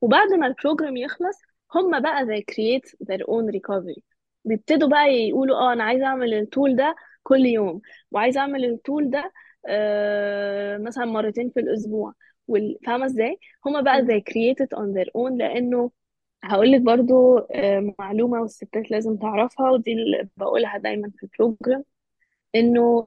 [0.00, 1.42] وبعد ما ال program يخلص
[1.74, 4.00] هم بقى they create their own recovery.
[4.44, 7.80] بيبتدوا بقى يقولوا آه أنا عايزة أعمل ال tool ده كل يوم
[8.10, 9.32] وعايزة أعمل ال tool ده
[9.68, 12.14] آه مثلا مرتين في الأسبوع.
[12.86, 15.90] فاهمة إزاي؟ هم بقى they create it on their own لأنه
[16.44, 21.84] هقول لك برضو آه معلومة والستات لازم تعرفها ودي اللي بقولها دايما في ال program
[22.54, 23.06] إنه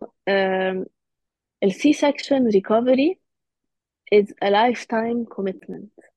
[1.63, 3.17] ال C-section recovery
[4.15, 6.07] is a lifetime commitment.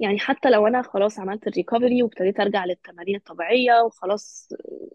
[0.00, 4.48] يعني حتى لو أنا خلاص عملت ال recovery وابتديت أرجع للتمارين الطبيعية وخلاص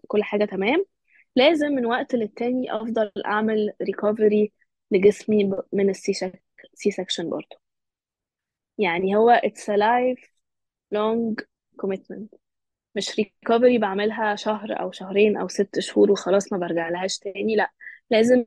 [0.08, 0.84] كل حاجة تمام
[1.36, 4.52] لازم من وقت للتاني أفضل أعمل recovery
[4.90, 6.12] لجسمي من ال
[6.74, 7.63] C- C-section برضه
[8.78, 10.28] يعني هو it's a life
[10.94, 11.44] long
[11.82, 12.38] commitment.
[12.96, 17.72] مش recovery بعملها شهر أو شهرين أو ست شهور وخلاص ما برجع لهاش تاني لأ
[18.10, 18.44] لازم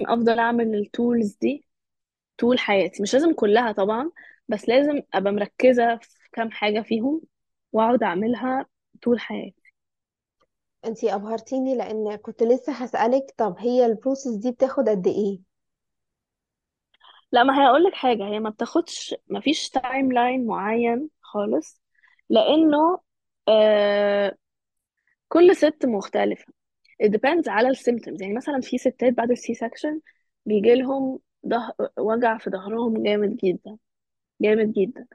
[0.00, 1.66] أفضل أعمل ال tools دي
[2.38, 3.02] طول حياتي.
[3.02, 4.10] مش لازم كلها طبعا
[4.48, 7.22] بس لازم أبقى مركزة في كام حاجة فيهم
[7.72, 8.66] وأقعد أعملها
[9.02, 9.62] طول حياتي.
[10.84, 15.51] أنتي أبهرتيني لأن كنت لسه هسألك طب هي ال process دي بتاخد قد إيه؟
[17.32, 18.24] لا ما هقول لك حاجة.
[18.24, 21.80] هي ما بتاخدش ما فيش timeline معين خالص
[22.30, 23.00] لأنه
[23.48, 24.36] آه
[25.28, 26.52] كل ست مختلفة.
[27.04, 30.00] It depends على ال symptoms يعني مثلا في ستات بعد ال C-section
[30.46, 33.78] بيجي لهم ده وجع في ظهرهم جامد جدا
[34.42, 35.06] جامد جدا.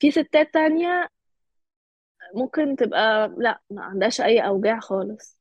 [0.00, 1.10] في ستات تانية
[2.34, 5.38] ممكن تبقى لا ما عندهاش أي أوجاع خالص.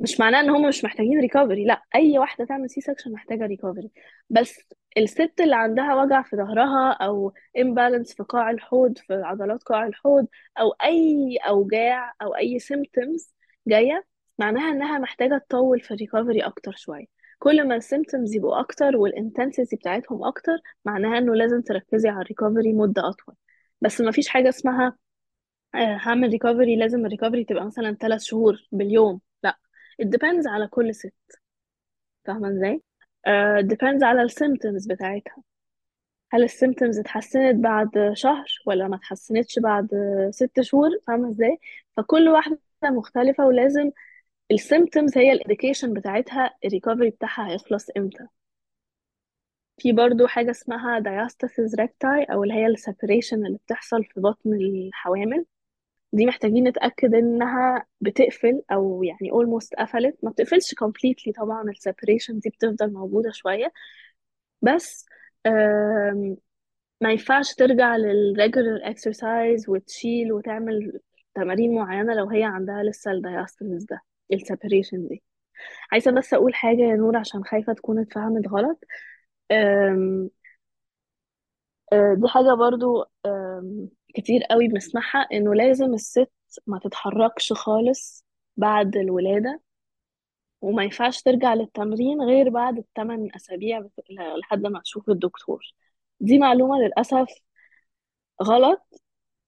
[0.00, 3.90] مش معناه إن هم مش محتاجين recovery لا أي واحدة تعمل C-section محتاجة recovery
[4.30, 4.58] بس
[4.98, 10.26] الست اللي عندها وجع في ظهرها أو imbalance في قاع الحوض في عضلات قاع الحوض
[10.60, 13.34] أو أي أوجاع أو أي symptoms
[13.66, 14.06] جاية
[14.38, 17.06] معناها إنها محتاجة تطول في ال recovery أكتر شوية.
[17.38, 20.52] كل ما ال symptoms يبقوا أكتر وال intensity بتاعتهم أكتر
[20.84, 23.34] معناها إنه لازم تركزي على ال recovery مدة أطول.
[23.80, 24.96] بس ما فيش حاجة اسمها
[25.74, 29.20] آه، هعمل recovery لازم ال recovery تبقى مثلا ثلاث شهور باليوم.
[30.02, 31.40] It depends على كل ست.
[32.24, 32.82] فاهمة إزاي؟
[33.28, 35.42] uh, depends على ال symptoms بتاعتها.
[36.32, 39.88] هل ال symptoms اتحسنت بعد شهر ولا ما اتحسنتش بعد
[40.30, 41.58] ست شهور؟ فاهمة إزاي؟
[41.96, 43.90] فكل واحدة مختلفة ولازم
[44.50, 48.26] ال symptoms هي ال indication بتاعتها ال recovery بتاعها هيخلص إمتى.
[49.78, 54.52] في برضو حاجة اسمها diastasis recti أو اللي هي ال separation اللي بتحصل في بطن
[54.54, 55.46] الحوامل.
[56.12, 60.18] دي محتاجين نتأكد إنها بتقفل أو يعني almost قفلت.
[60.22, 63.72] ما بتقفلش completely طبعا ال separation دي بتفضل موجودة شوية.
[64.62, 65.06] بس
[67.02, 71.00] ما ينفعش ترجع لل regular exercise وتشيل وتعمل
[71.34, 74.00] تمارين معينة لو هي عندها لسه ال diastasis ده
[74.32, 75.22] ال separation دي.
[75.92, 78.84] عايزة بس أقول حاجة يا نور عشان خايفة تكون اتفهمت غلط.
[81.92, 83.04] آه، دي حاجة برضو
[84.14, 86.32] كتير قوي بنسمعها إنه لازم الست
[86.66, 88.24] ما تتحركش خالص
[88.56, 89.60] بعد الولادة
[90.62, 94.04] وما ينفعش ترجع للتمرين غير بعد الثمان أسابيع بت-
[94.40, 95.62] لحد ما تشوف الدكتور.
[96.20, 97.28] دي معلومة للأسف
[98.42, 98.82] غلط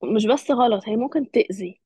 [0.04, 1.82] مش بس غلط هي ممكن تأذي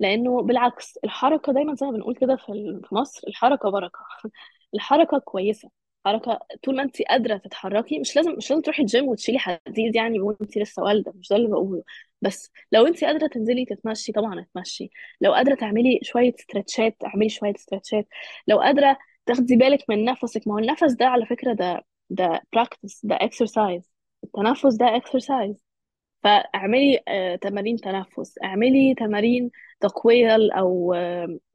[0.00, 4.00] لأنه بالعكس الحركة دايما زي ما بنقول كده في مصر الحركة بركة
[4.74, 5.70] الحركة كويسة.
[6.04, 10.20] حركة طول ما انت قادرة تتحركي مش لازم مش لازم تروحي الجيم وتشيلي حديد يعني
[10.20, 11.82] وانت لسه والده مش ده اللي بقوله.
[12.22, 14.90] بس لو انت قادرة تنزلي تتمشي طبعا اتمشي
[15.20, 18.08] لو قادرة تعملي شوية ستريتشات اعملي شوية ستريتشات
[18.48, 23.00] لو قادرة تاخدي بالك من نفسك ما هو النفس ده على فكرة ده ده practice
[23.06, 23.92] ده exercise
[24.24, 25.64] التنفس ده exercise
[26.22, 28.34] فاعملي آه، تمارين تنفس.
[28.44, 29.50] اعملي تمارين
[29.80, 30.94] تقوية أو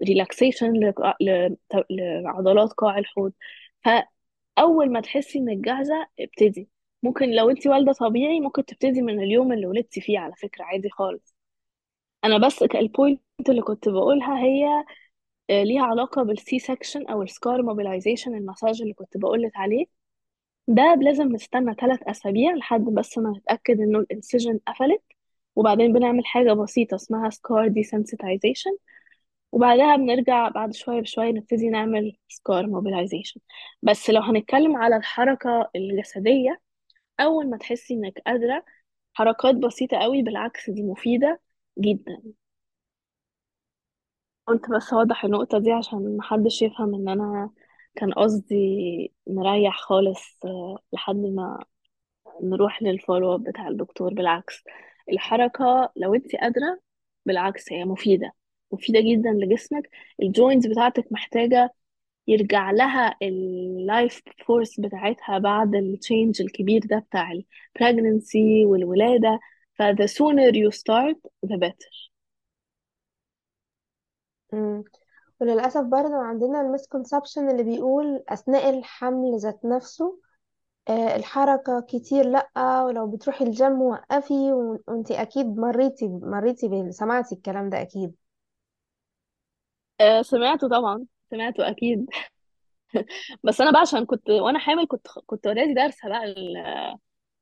[0.07, 0.73] relaxation
[1.91, 3.33] لعضلات قاع الحوض.
[4.59, 6.69] فاول ما تحسي إنك جاهزة ابتدي.
[7.03, 10.89] ممكن لو انت والدة طبيعي ممكن تبتدي من اليوم اللي ولدتي فيه على فكرة عادي
[10.89, 11.35] خالص.
[12.25, 14.65] أنا بس ال point اللي كنت بقولها هي
[15.49, 19.85] آه، ليها علاقة بال C-section أو ال scar mobilization ال massage اللي كنت بقولك عليه.
[20.67, 25.03] ده لازم نستنى ثلاث أسابيع لحد بس ما نتأكد إنه الإنسجن قفلت.
[25.55, 28.77] وبعدين بنعمل حاجة بسيطة اسمها سكار desensitization.
[29.51, 33.37] وبعدها بنرجع بعد شوية بشوية نبتدي نعمل سكار mobilization.
[33.81, 36.61] بس لو هنتكلم على الحركة الجسدية
[37.19, 38.65] أول ما تحسي إنك قادرة
[39.13, 41.41] حركات بسيطة قوي بالعكس دي مفيدة
[41.79, 42.23] جدا.
[44.47, 47.49] قلت بس أوضح النقطة دي عشان محدش يفهم إن أنا
[47.95, 48.55] كان قصدي
[49.27, 51.65] نريح خالص آه، لحد ما
[52.43, 54.13] نروح لل follow up بتاع الدكتور.
[54.13, 54.63] بالعكس
[55.13, 56.81] الحركة لو انت قادرة
[57.25, 58.31] بالعكس هي مفيدة.
[58.71, 59.89] مفيدة جدا لجسمك.
[60.21, 61.73] ال joints بتاعتك محتاجة
[62.27, 69.39] يرجع لها ال life force بتاعتها بعد ال change الكبير ده بتاع ال pregnancy والولادة.
[69.73, 72.09] ف the sooner you start the better.
[75.41, 80.19] وللأسف برضه عندنا ال misconception اللي بيقول أثناء الحمل ذات نفسه
[80.89, 84.53] آه، الحركة كتير لأ ولو بتروحي الجيم وقفي
[84.87, 88.15] وانتي أكيد مريتي مريتي بال- سمعتي الكلام ده أكيد.
[90.01, 92.05] آه، سمعته طبعا سمعته أكيد.
[93.43, 96.35] بس أنا بقى عشان كنت وأنا حامل كنت كنت already دارسه بقى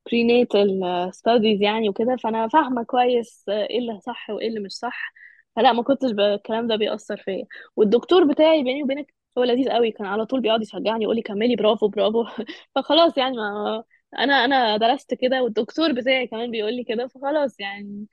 [0.06, 0.82] prenatal
[1.14, 5.14] studies يعني وكده فأنا فاهمة كويس إيه اللي صح وإيه اللي مش صح.
[5.56, 7.46] فلا ما كنتش الكلام ده بيأثر فيا.
[7.76, 11.56] والدكتور بتاعي بيني وبينك هو لذيذ قوي كان على طول بيقعد يشجعني يقول لي كملي
[11.56, 12.26] bravo bravo.
[12.76, 13.84] فخلاص يعني ما
[14.20, 18.06] أنا أنا درست كده والدكتور بتاعي كمان بيقول لي كده فخلاص يعني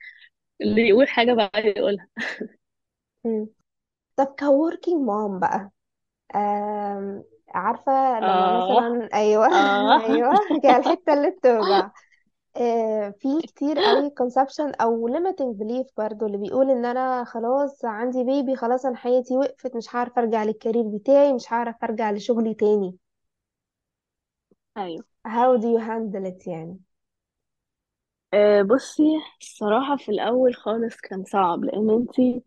[0.61, 2.07] اللي يقول حاجة بقى يقولها.
[4.15, 5.71] طب ك working mom بقى.
[6.35, 8.59] آم، عارفة لما آه.
[8.59, 10.01] مثلا أيوة آه.
[10.05, 11.91] أيوة كده الحتة اللي بتوجع.
[12.57, 18.23] آه، في كتير قوي conception أو limiting belief برضو اللي بيقول إن أنا خلاص عندي
[18.23, 22.97] بيبي خلاص أنا حياتي وقفت مش عارفة أرجع للكارير بتاعي مش عارفة أرجع لشغلي تاني.
[24.77, 25.05] أيوه.
[25.27, 26.79] How do you handle it يعني؟
[28.33, 29.03] آه، بصي
[29.41, 32.43] الصراحة في الأول خالص كان صعب لأن أنتي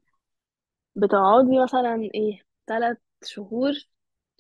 [0.97, 3.73] بتقعدي مثلا إيه ثلاث شهور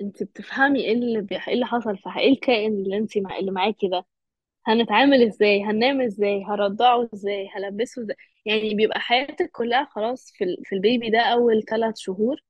[0.01, 1.49] انت بتفهمي إيه اللي بيح...
[1.49, 3.39] إيه اللي حصل في إيه الكائن اللي انت مع...
[3.39, 4.07] اللي معاكي ده؟
[4.67, 10.57] هنتعامل إزاي؟ هننام إزاي؟ هرضعه إزاي؟ هلبسه إزاي؟ يعني بيبقى حياتك كلها خلاص في ال...
[10.65, 12.43] في البيبي ده أول ثلاث شهور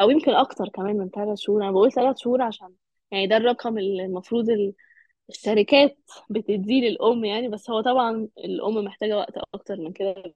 [0.00, 1.62] أو يمكن أكتر كمان من ثلاث شهور.
[1.64, 2.74] أنا بقول ثلاث شهور عشان
[3.10, 4.74] يعني ده الرقم اللي المفروض ال...
[5.28, 5.98] الشركات
[6.30, 10.34] بتديه للأم يعني بس هو طبعا الأم محتاجة وقت أكتر من كده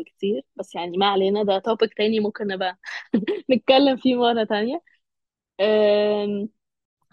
[0.00, 2.78] بكتير بس يعني ما علينا ده توبيك تاني ممكن نبقى
[3.52, 4.82] نتكلم فيه مرة تانية.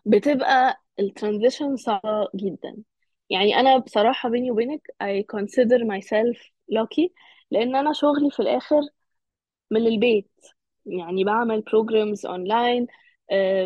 [0.05, 2.77] بتبقى ال transition صعبة جدا.
[3.29, 6.37] يعني أنا بصراحة بيني وبينك I consider myself
[6.73, 7.09] lucky
[7.51, 8.81] لأن أنا شغلي في الآخر
[9.71, 10.31] من البيت.
[10.85, 12.87] يعني بعمل programs online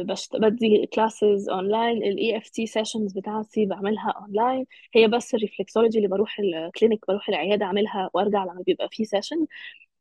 [0.04, 0.36] بشت...
[0.36, 4.66] بدي classes online ال EFT sessions بتاعتي بعملها online.
[4.96, 9.06] هي بس ال reflexology اللي بروح ال clinic بروح العيادة أعملها وأرجع لما بيبقى فيه
[9.06, 9.46] session.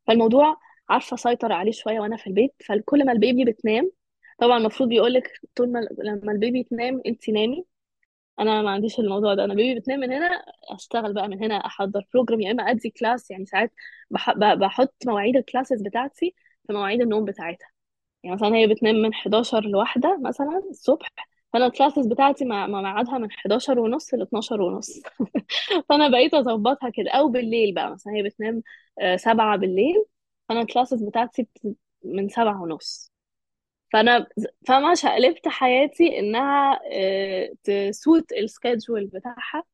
[0.07, 0.57] فالموضوع
[0.89, 2.55] عارفة اسيطر عليه شوية وأنا في البيت.
[2.67, 3.91] فكل ما ال baby بتنام
[4.39, 7.65] طبعا المفروض بيقولك طول ما لما ال baby تنام انت نامي.
[8.41, 9.45] أنا ما عنديش الموضوع ده.
[9.45, 10.27] أنا baby بتنام من هنا
[10.71, 13.73] أشتغل بقى من هنا أحضر program يا إما أدي class يعني ساعات
[14.57, 16.35] بحط مواعيد ال classes بتاعتي
[16.67, 17.69] في مواعيد النوم بتاعتها.
[18.25, 21.09] يعني مثلا هي بتنام من 11 لواحدة مثلا الصبح
[21.53, 25.03] فأنا ال classes بتاعتي مع مع ميعادها من 11 ونص ل 12 ونص.
[25.89, 27.11] فأنا بقيت أظبطها كده.
[27.11, 28.63] أو بالليل بقى مثلا هي بتنام
[29.01, 30.05] آه، سبعة بالليل
[30.49, 33.13] فأنا ال classes بتاعتي بت- من سبعة ونص.
[33.93, 34.27] فأنا
[34.69, 39.65] فما شقلبت حياتي إنها آه، تسوت ال schedule بتاعها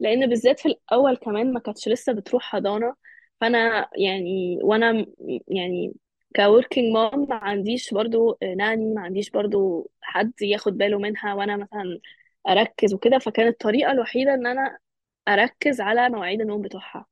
[0.00, 2.94] لأن بالذات في الأول كمان ما كانتش لسه بتروح حضانة.
[3.40, 5.06] فأنا يعني وأنا
[5.48, 5.94] يعني
[6.36, 11.56] ك working mom ما عنديش برضو nanny ما عنديش برضو حد ياخد باله منها وأنا
[11.56, 12.00] مثلا
[12.48, 13.18] أركز وكده.
[13.18, 14.78] فكانت الطريقة الوحيدة إن أنا
[15.28, 17.06] أركز على مواعيد النوم بتوعها.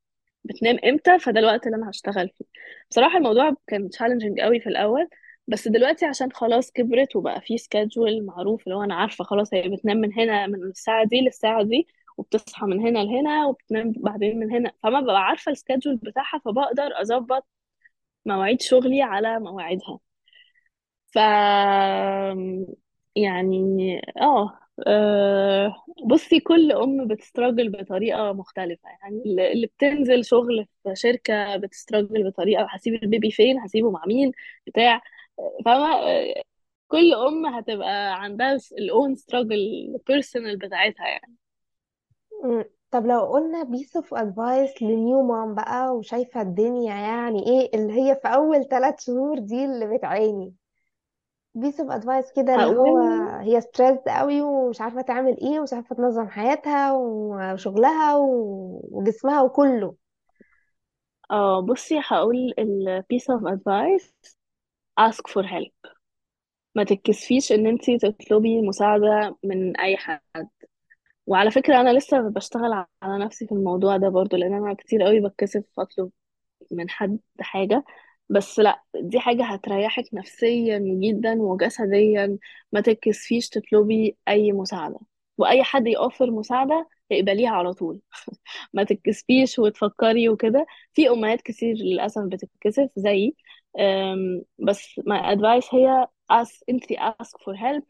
[0.45, 2.45] بتنام إمتى؟ فده الوقت اللي أنا هشتغل فيه.
[2.91, 5.09] بصراحة الموضوع كان challenging قوي في الأول
[5.47, 9.69] بس دلوقتي عشان خلاص كبرت وبقى في schedule معروف اللي هو أنا عارفة خلاص هي
[9.69, 14.51] بتنام من هنا من الساعة دي للساعة دي وبتصحى من هنا لهنا وبتنام بعدين من
[14.53, 14.73] هنا.
[14.83, 17.47] فما ببقى عارفة ال schedule بتاعها فبقدر أظبط
[18.27, 19.99] مواعيد شغلي على مواعيدها.
[21.13, 21.17] ف
[23.17, 28.89] يعني آه آه، بصي كل أم بت struggle بطريقة مختلفة.
[28.89, 34.03] يعني اللي بتنزل شغل في شركة بت struggle بطريقة هسيب ال baby فين؟ هسيبه مع
[34.07, 34.33] مين؟
[34.67, 35.03] بتاع.
[35.65, 36.43] فاهمة؟ آه،
[36.89, 39.59] كل أم هتبقى عندها ال own struggle
[40.09, 41.37] personal بتاعتها يعني.
[42.93, 47.93] طب لو قلنا piece of advice ل new mom بقى وشايفة الدنيا يعني إيه اللي
[47.93, 50.55] هي في أول ثلاث شهور دي اللي بتعاني.
[51.55, 55.73] piece of advice كده اللي هو هقول هي stressed قوي ومش عارفة تعمل إيه ومش
[55.73, 59.95] عارفة تنظم حياتها وشغلها و- وجسمها وكله.
[61.31, 64.11] آه بصي هقول ال piece of advice
[65.01, 65.93] ask for help.
[66.75, 70.49] ما تتكسفيش إن انتي تطلبي مساعدة من أي حد.
[71.27, 75.21] وعلى فكرة أنا لسه بشتغل على نفسي في الموضوع ده برضو لأن أنا كتير قوي
[75.21, 76.11] بتكسف أطلب
[76.71, 77.85] من حد حاجة.
[78.29, 82.39] بس لأ دي حاجة هتريحك نفسيا جدا وجسديا
[82.73, 84.99] ما تتكسفيش تطلبي أي مساعدة.
[85.39, 88.01] وأي حد يوفر مساعدة اقبليها على طول.
[88.75, 90.67] ما تتكسفيش وتفكري وكده.
[90.95, 93.37] في أمهات كتير للأسف بتتكسف زيي.
[94.59, 97.85] بس my advice هي ask انتي ask for help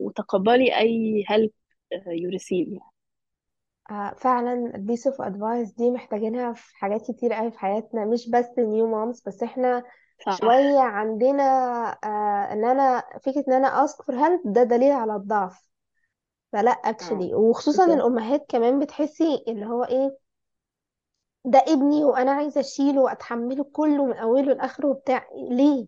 [0.00, 1.50] وتقبلي أي help
[1.92, 2.68] you receive.
[2.68, 2.80] يعني
[3.90, 8.30] آه فعلا ال piece of advice دي محتاجينها في حاجات كتير قوي في حياتنا مش
[8.30, 9.84] بس new moms بس إحنا
[10.28, 11.42] شوية صح عندنا
[12.04, 15.68] آه إن أنا فكرة إن أنا ask for help ده دليل على الضعف.
[16.52, 18.00] فلا آه actually وخصوصا بالظبط.
[18.06, 20.18] الأمهات كمان بتحسي اللي هو إيه
[21.44, 25.28] ده ابني وأنا عايزة أشيله وأتحمله كله من أوله لآخره وبتاع.
[25.50, 25.86] ليه؟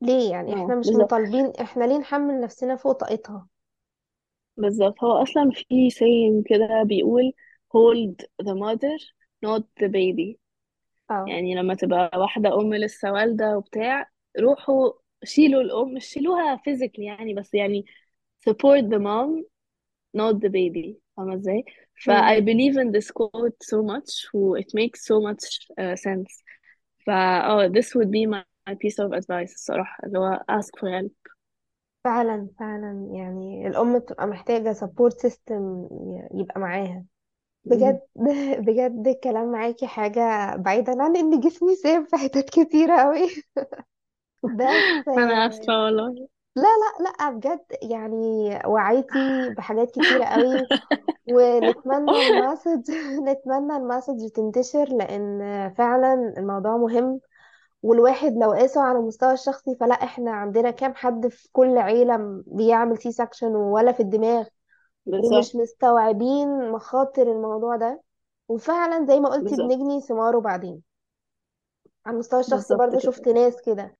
[0.00, 1.04] ليه يعني؟ إحنا مش بالظبط.
[1.04, 3.46] مطالبين إحنا ليه نحمل نفسنا فوق طاقتها؟
[4.56, 7.32] بالظبط هو أصلا في saying كده بيقول
[7.76, 8.98] hold the mother
[9.46, 10.36] not the baby
[11.10, 14.92] آه يعني لما تبقى واحدة ام لسه والدة وبتاع روحوا
[15.24, 17.84] شيلوا الام مش شيلوها physically يعني بس يعني
[18.48, 19.44] support the mom
[20.16, 21.64] not the baby فاهمة إزاي؟
[22.04, 22.16] ف مم.
[22.16, 25.44] I believe in this quote so much و it makes so much
[25.80, 26.42] uh, sense
[27.06, 27.10] ف
[27.50, 31.23] oh this would be my, my piece of advice الصراحة اللي هو ask for help
[32.04, 33.08] فعلا فعلا.
[33.12, 35.62] يعني الأم بتبقى محتاجة support system
[36.34, 37.04] يبقى معاها.
[37.66, 37.70] مم.
[37.70, 38.00] بجد
[38.66, 43.28] بجد الكلام معاكي حاجة بعيدا عن إن جسمي ساب في حتت كتيرة قوي
[44.58, 46.28] بس أنا آه، آسفة والله.
[46.56, 50.68] لا لا لا بجد يعني وعيتي بحاجات كتيرة قوي
[51.26, 52.90] ونتمنى المسج
[53.28, 55.40] نتمنى المسج تنتشر لأن
[55.78, 57.20] فعلا الموضوع مهم.
[57.84, 62.98] والواحد لو قاسه على المستوى الشخصي فلا إحنا عندنا كام حد في كل عيلة بيعمل
[62.98, 64.46] C-section ولا في الدماغ
[65.18, 68.02] ومش بالظبط مستوعبين مخاطر الموضوع ده؟
[68.48, 69.60] وفعلا زي ما قلتي بالظبط.
[69.68, 70.82] بنجني ثماره بعدين.
[72.06, 73.12] على المستوى الشخصي بالظبط برضو كده.
[73.12, 73.96] شفت ناس كده.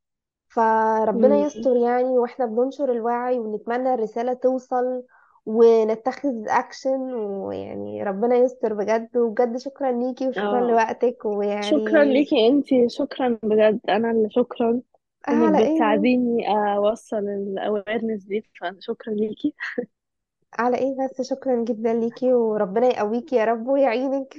[0.48, 1.44] فربنا مم.
[1.46, 5.02] يستر يعني وإحنا بننشر الوعي ونتمنى الرسالة توصل
[5.46, 9.16] ونتخذ اكشن ويعني ربنا يستر بجد.
[9.16, 10.70] وبجد شكرا ليكي وشكرا آه.
[10.70, 11.24] لوقتك.
[11.24, 12.88] ويعني شكرا ليكي أنتي.
[12.88, 13.80] شكرا بجد.
[13.88, 14.70] أنا اللي شكرا.
[15.28, 18.44] إنك على إيه؟ بتساعديني أوصل ال awareness دي.
[18.60, 19.54] فشكرا ليكي.
[20.58, 24.34] على إيه بس؟ شكرا جدا ليكي وربنا يقويكي يا رب ويعينك.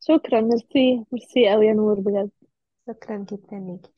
[0.00, 0.40] شكرا.
[0.40, 1.04] merci.
[1.12, 2.30] merci قوي يا نور بجد.
[2.86, 3.90] شكرا جدا ليكي.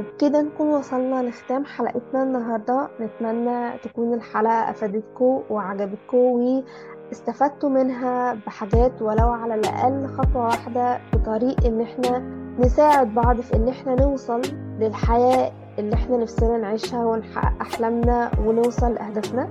[0.00, 2.88] وبكده نكون وصلنا لختام حلقتنا النهاردة.
[3.00, 6.62] نتمنى تكون الحلقة أفادتكم وعجبتكم
[7.08, 12.18] واستفدتوا منها بحاجات ولو على الأقل خطوة واحدة في طريق إن إحنا
[12.58, 14.40] نساعد بعض في إن إحنا نوصل
[14.78, 19.48] للحياة اللي إحنا نفسنا نعيشها ونحقق أحلامنا ونوصل لأهدافنا.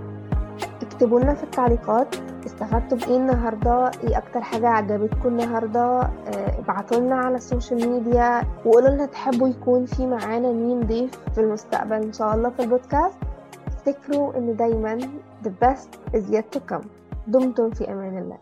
[0.99, 2.15] اكتبوا لنا في التعليقات.
[2.45, 8.43] استفدتوا بإيه النهارده؟ إيه أكتر حاجة عجبتكم النهارده؟ آه، ابعتوا لنا على ال social media
[8.65, 13.17] وقولوا لنا تحبوا يكون في معانا مين ضيف في المستقبل إن شاء الله في البودكاست.
[13.67, 14.97] افتكروا إن دايما
[15.43, 16.85] the best is yet to come.
[17.27, 18.37] دمتم في أمان الله.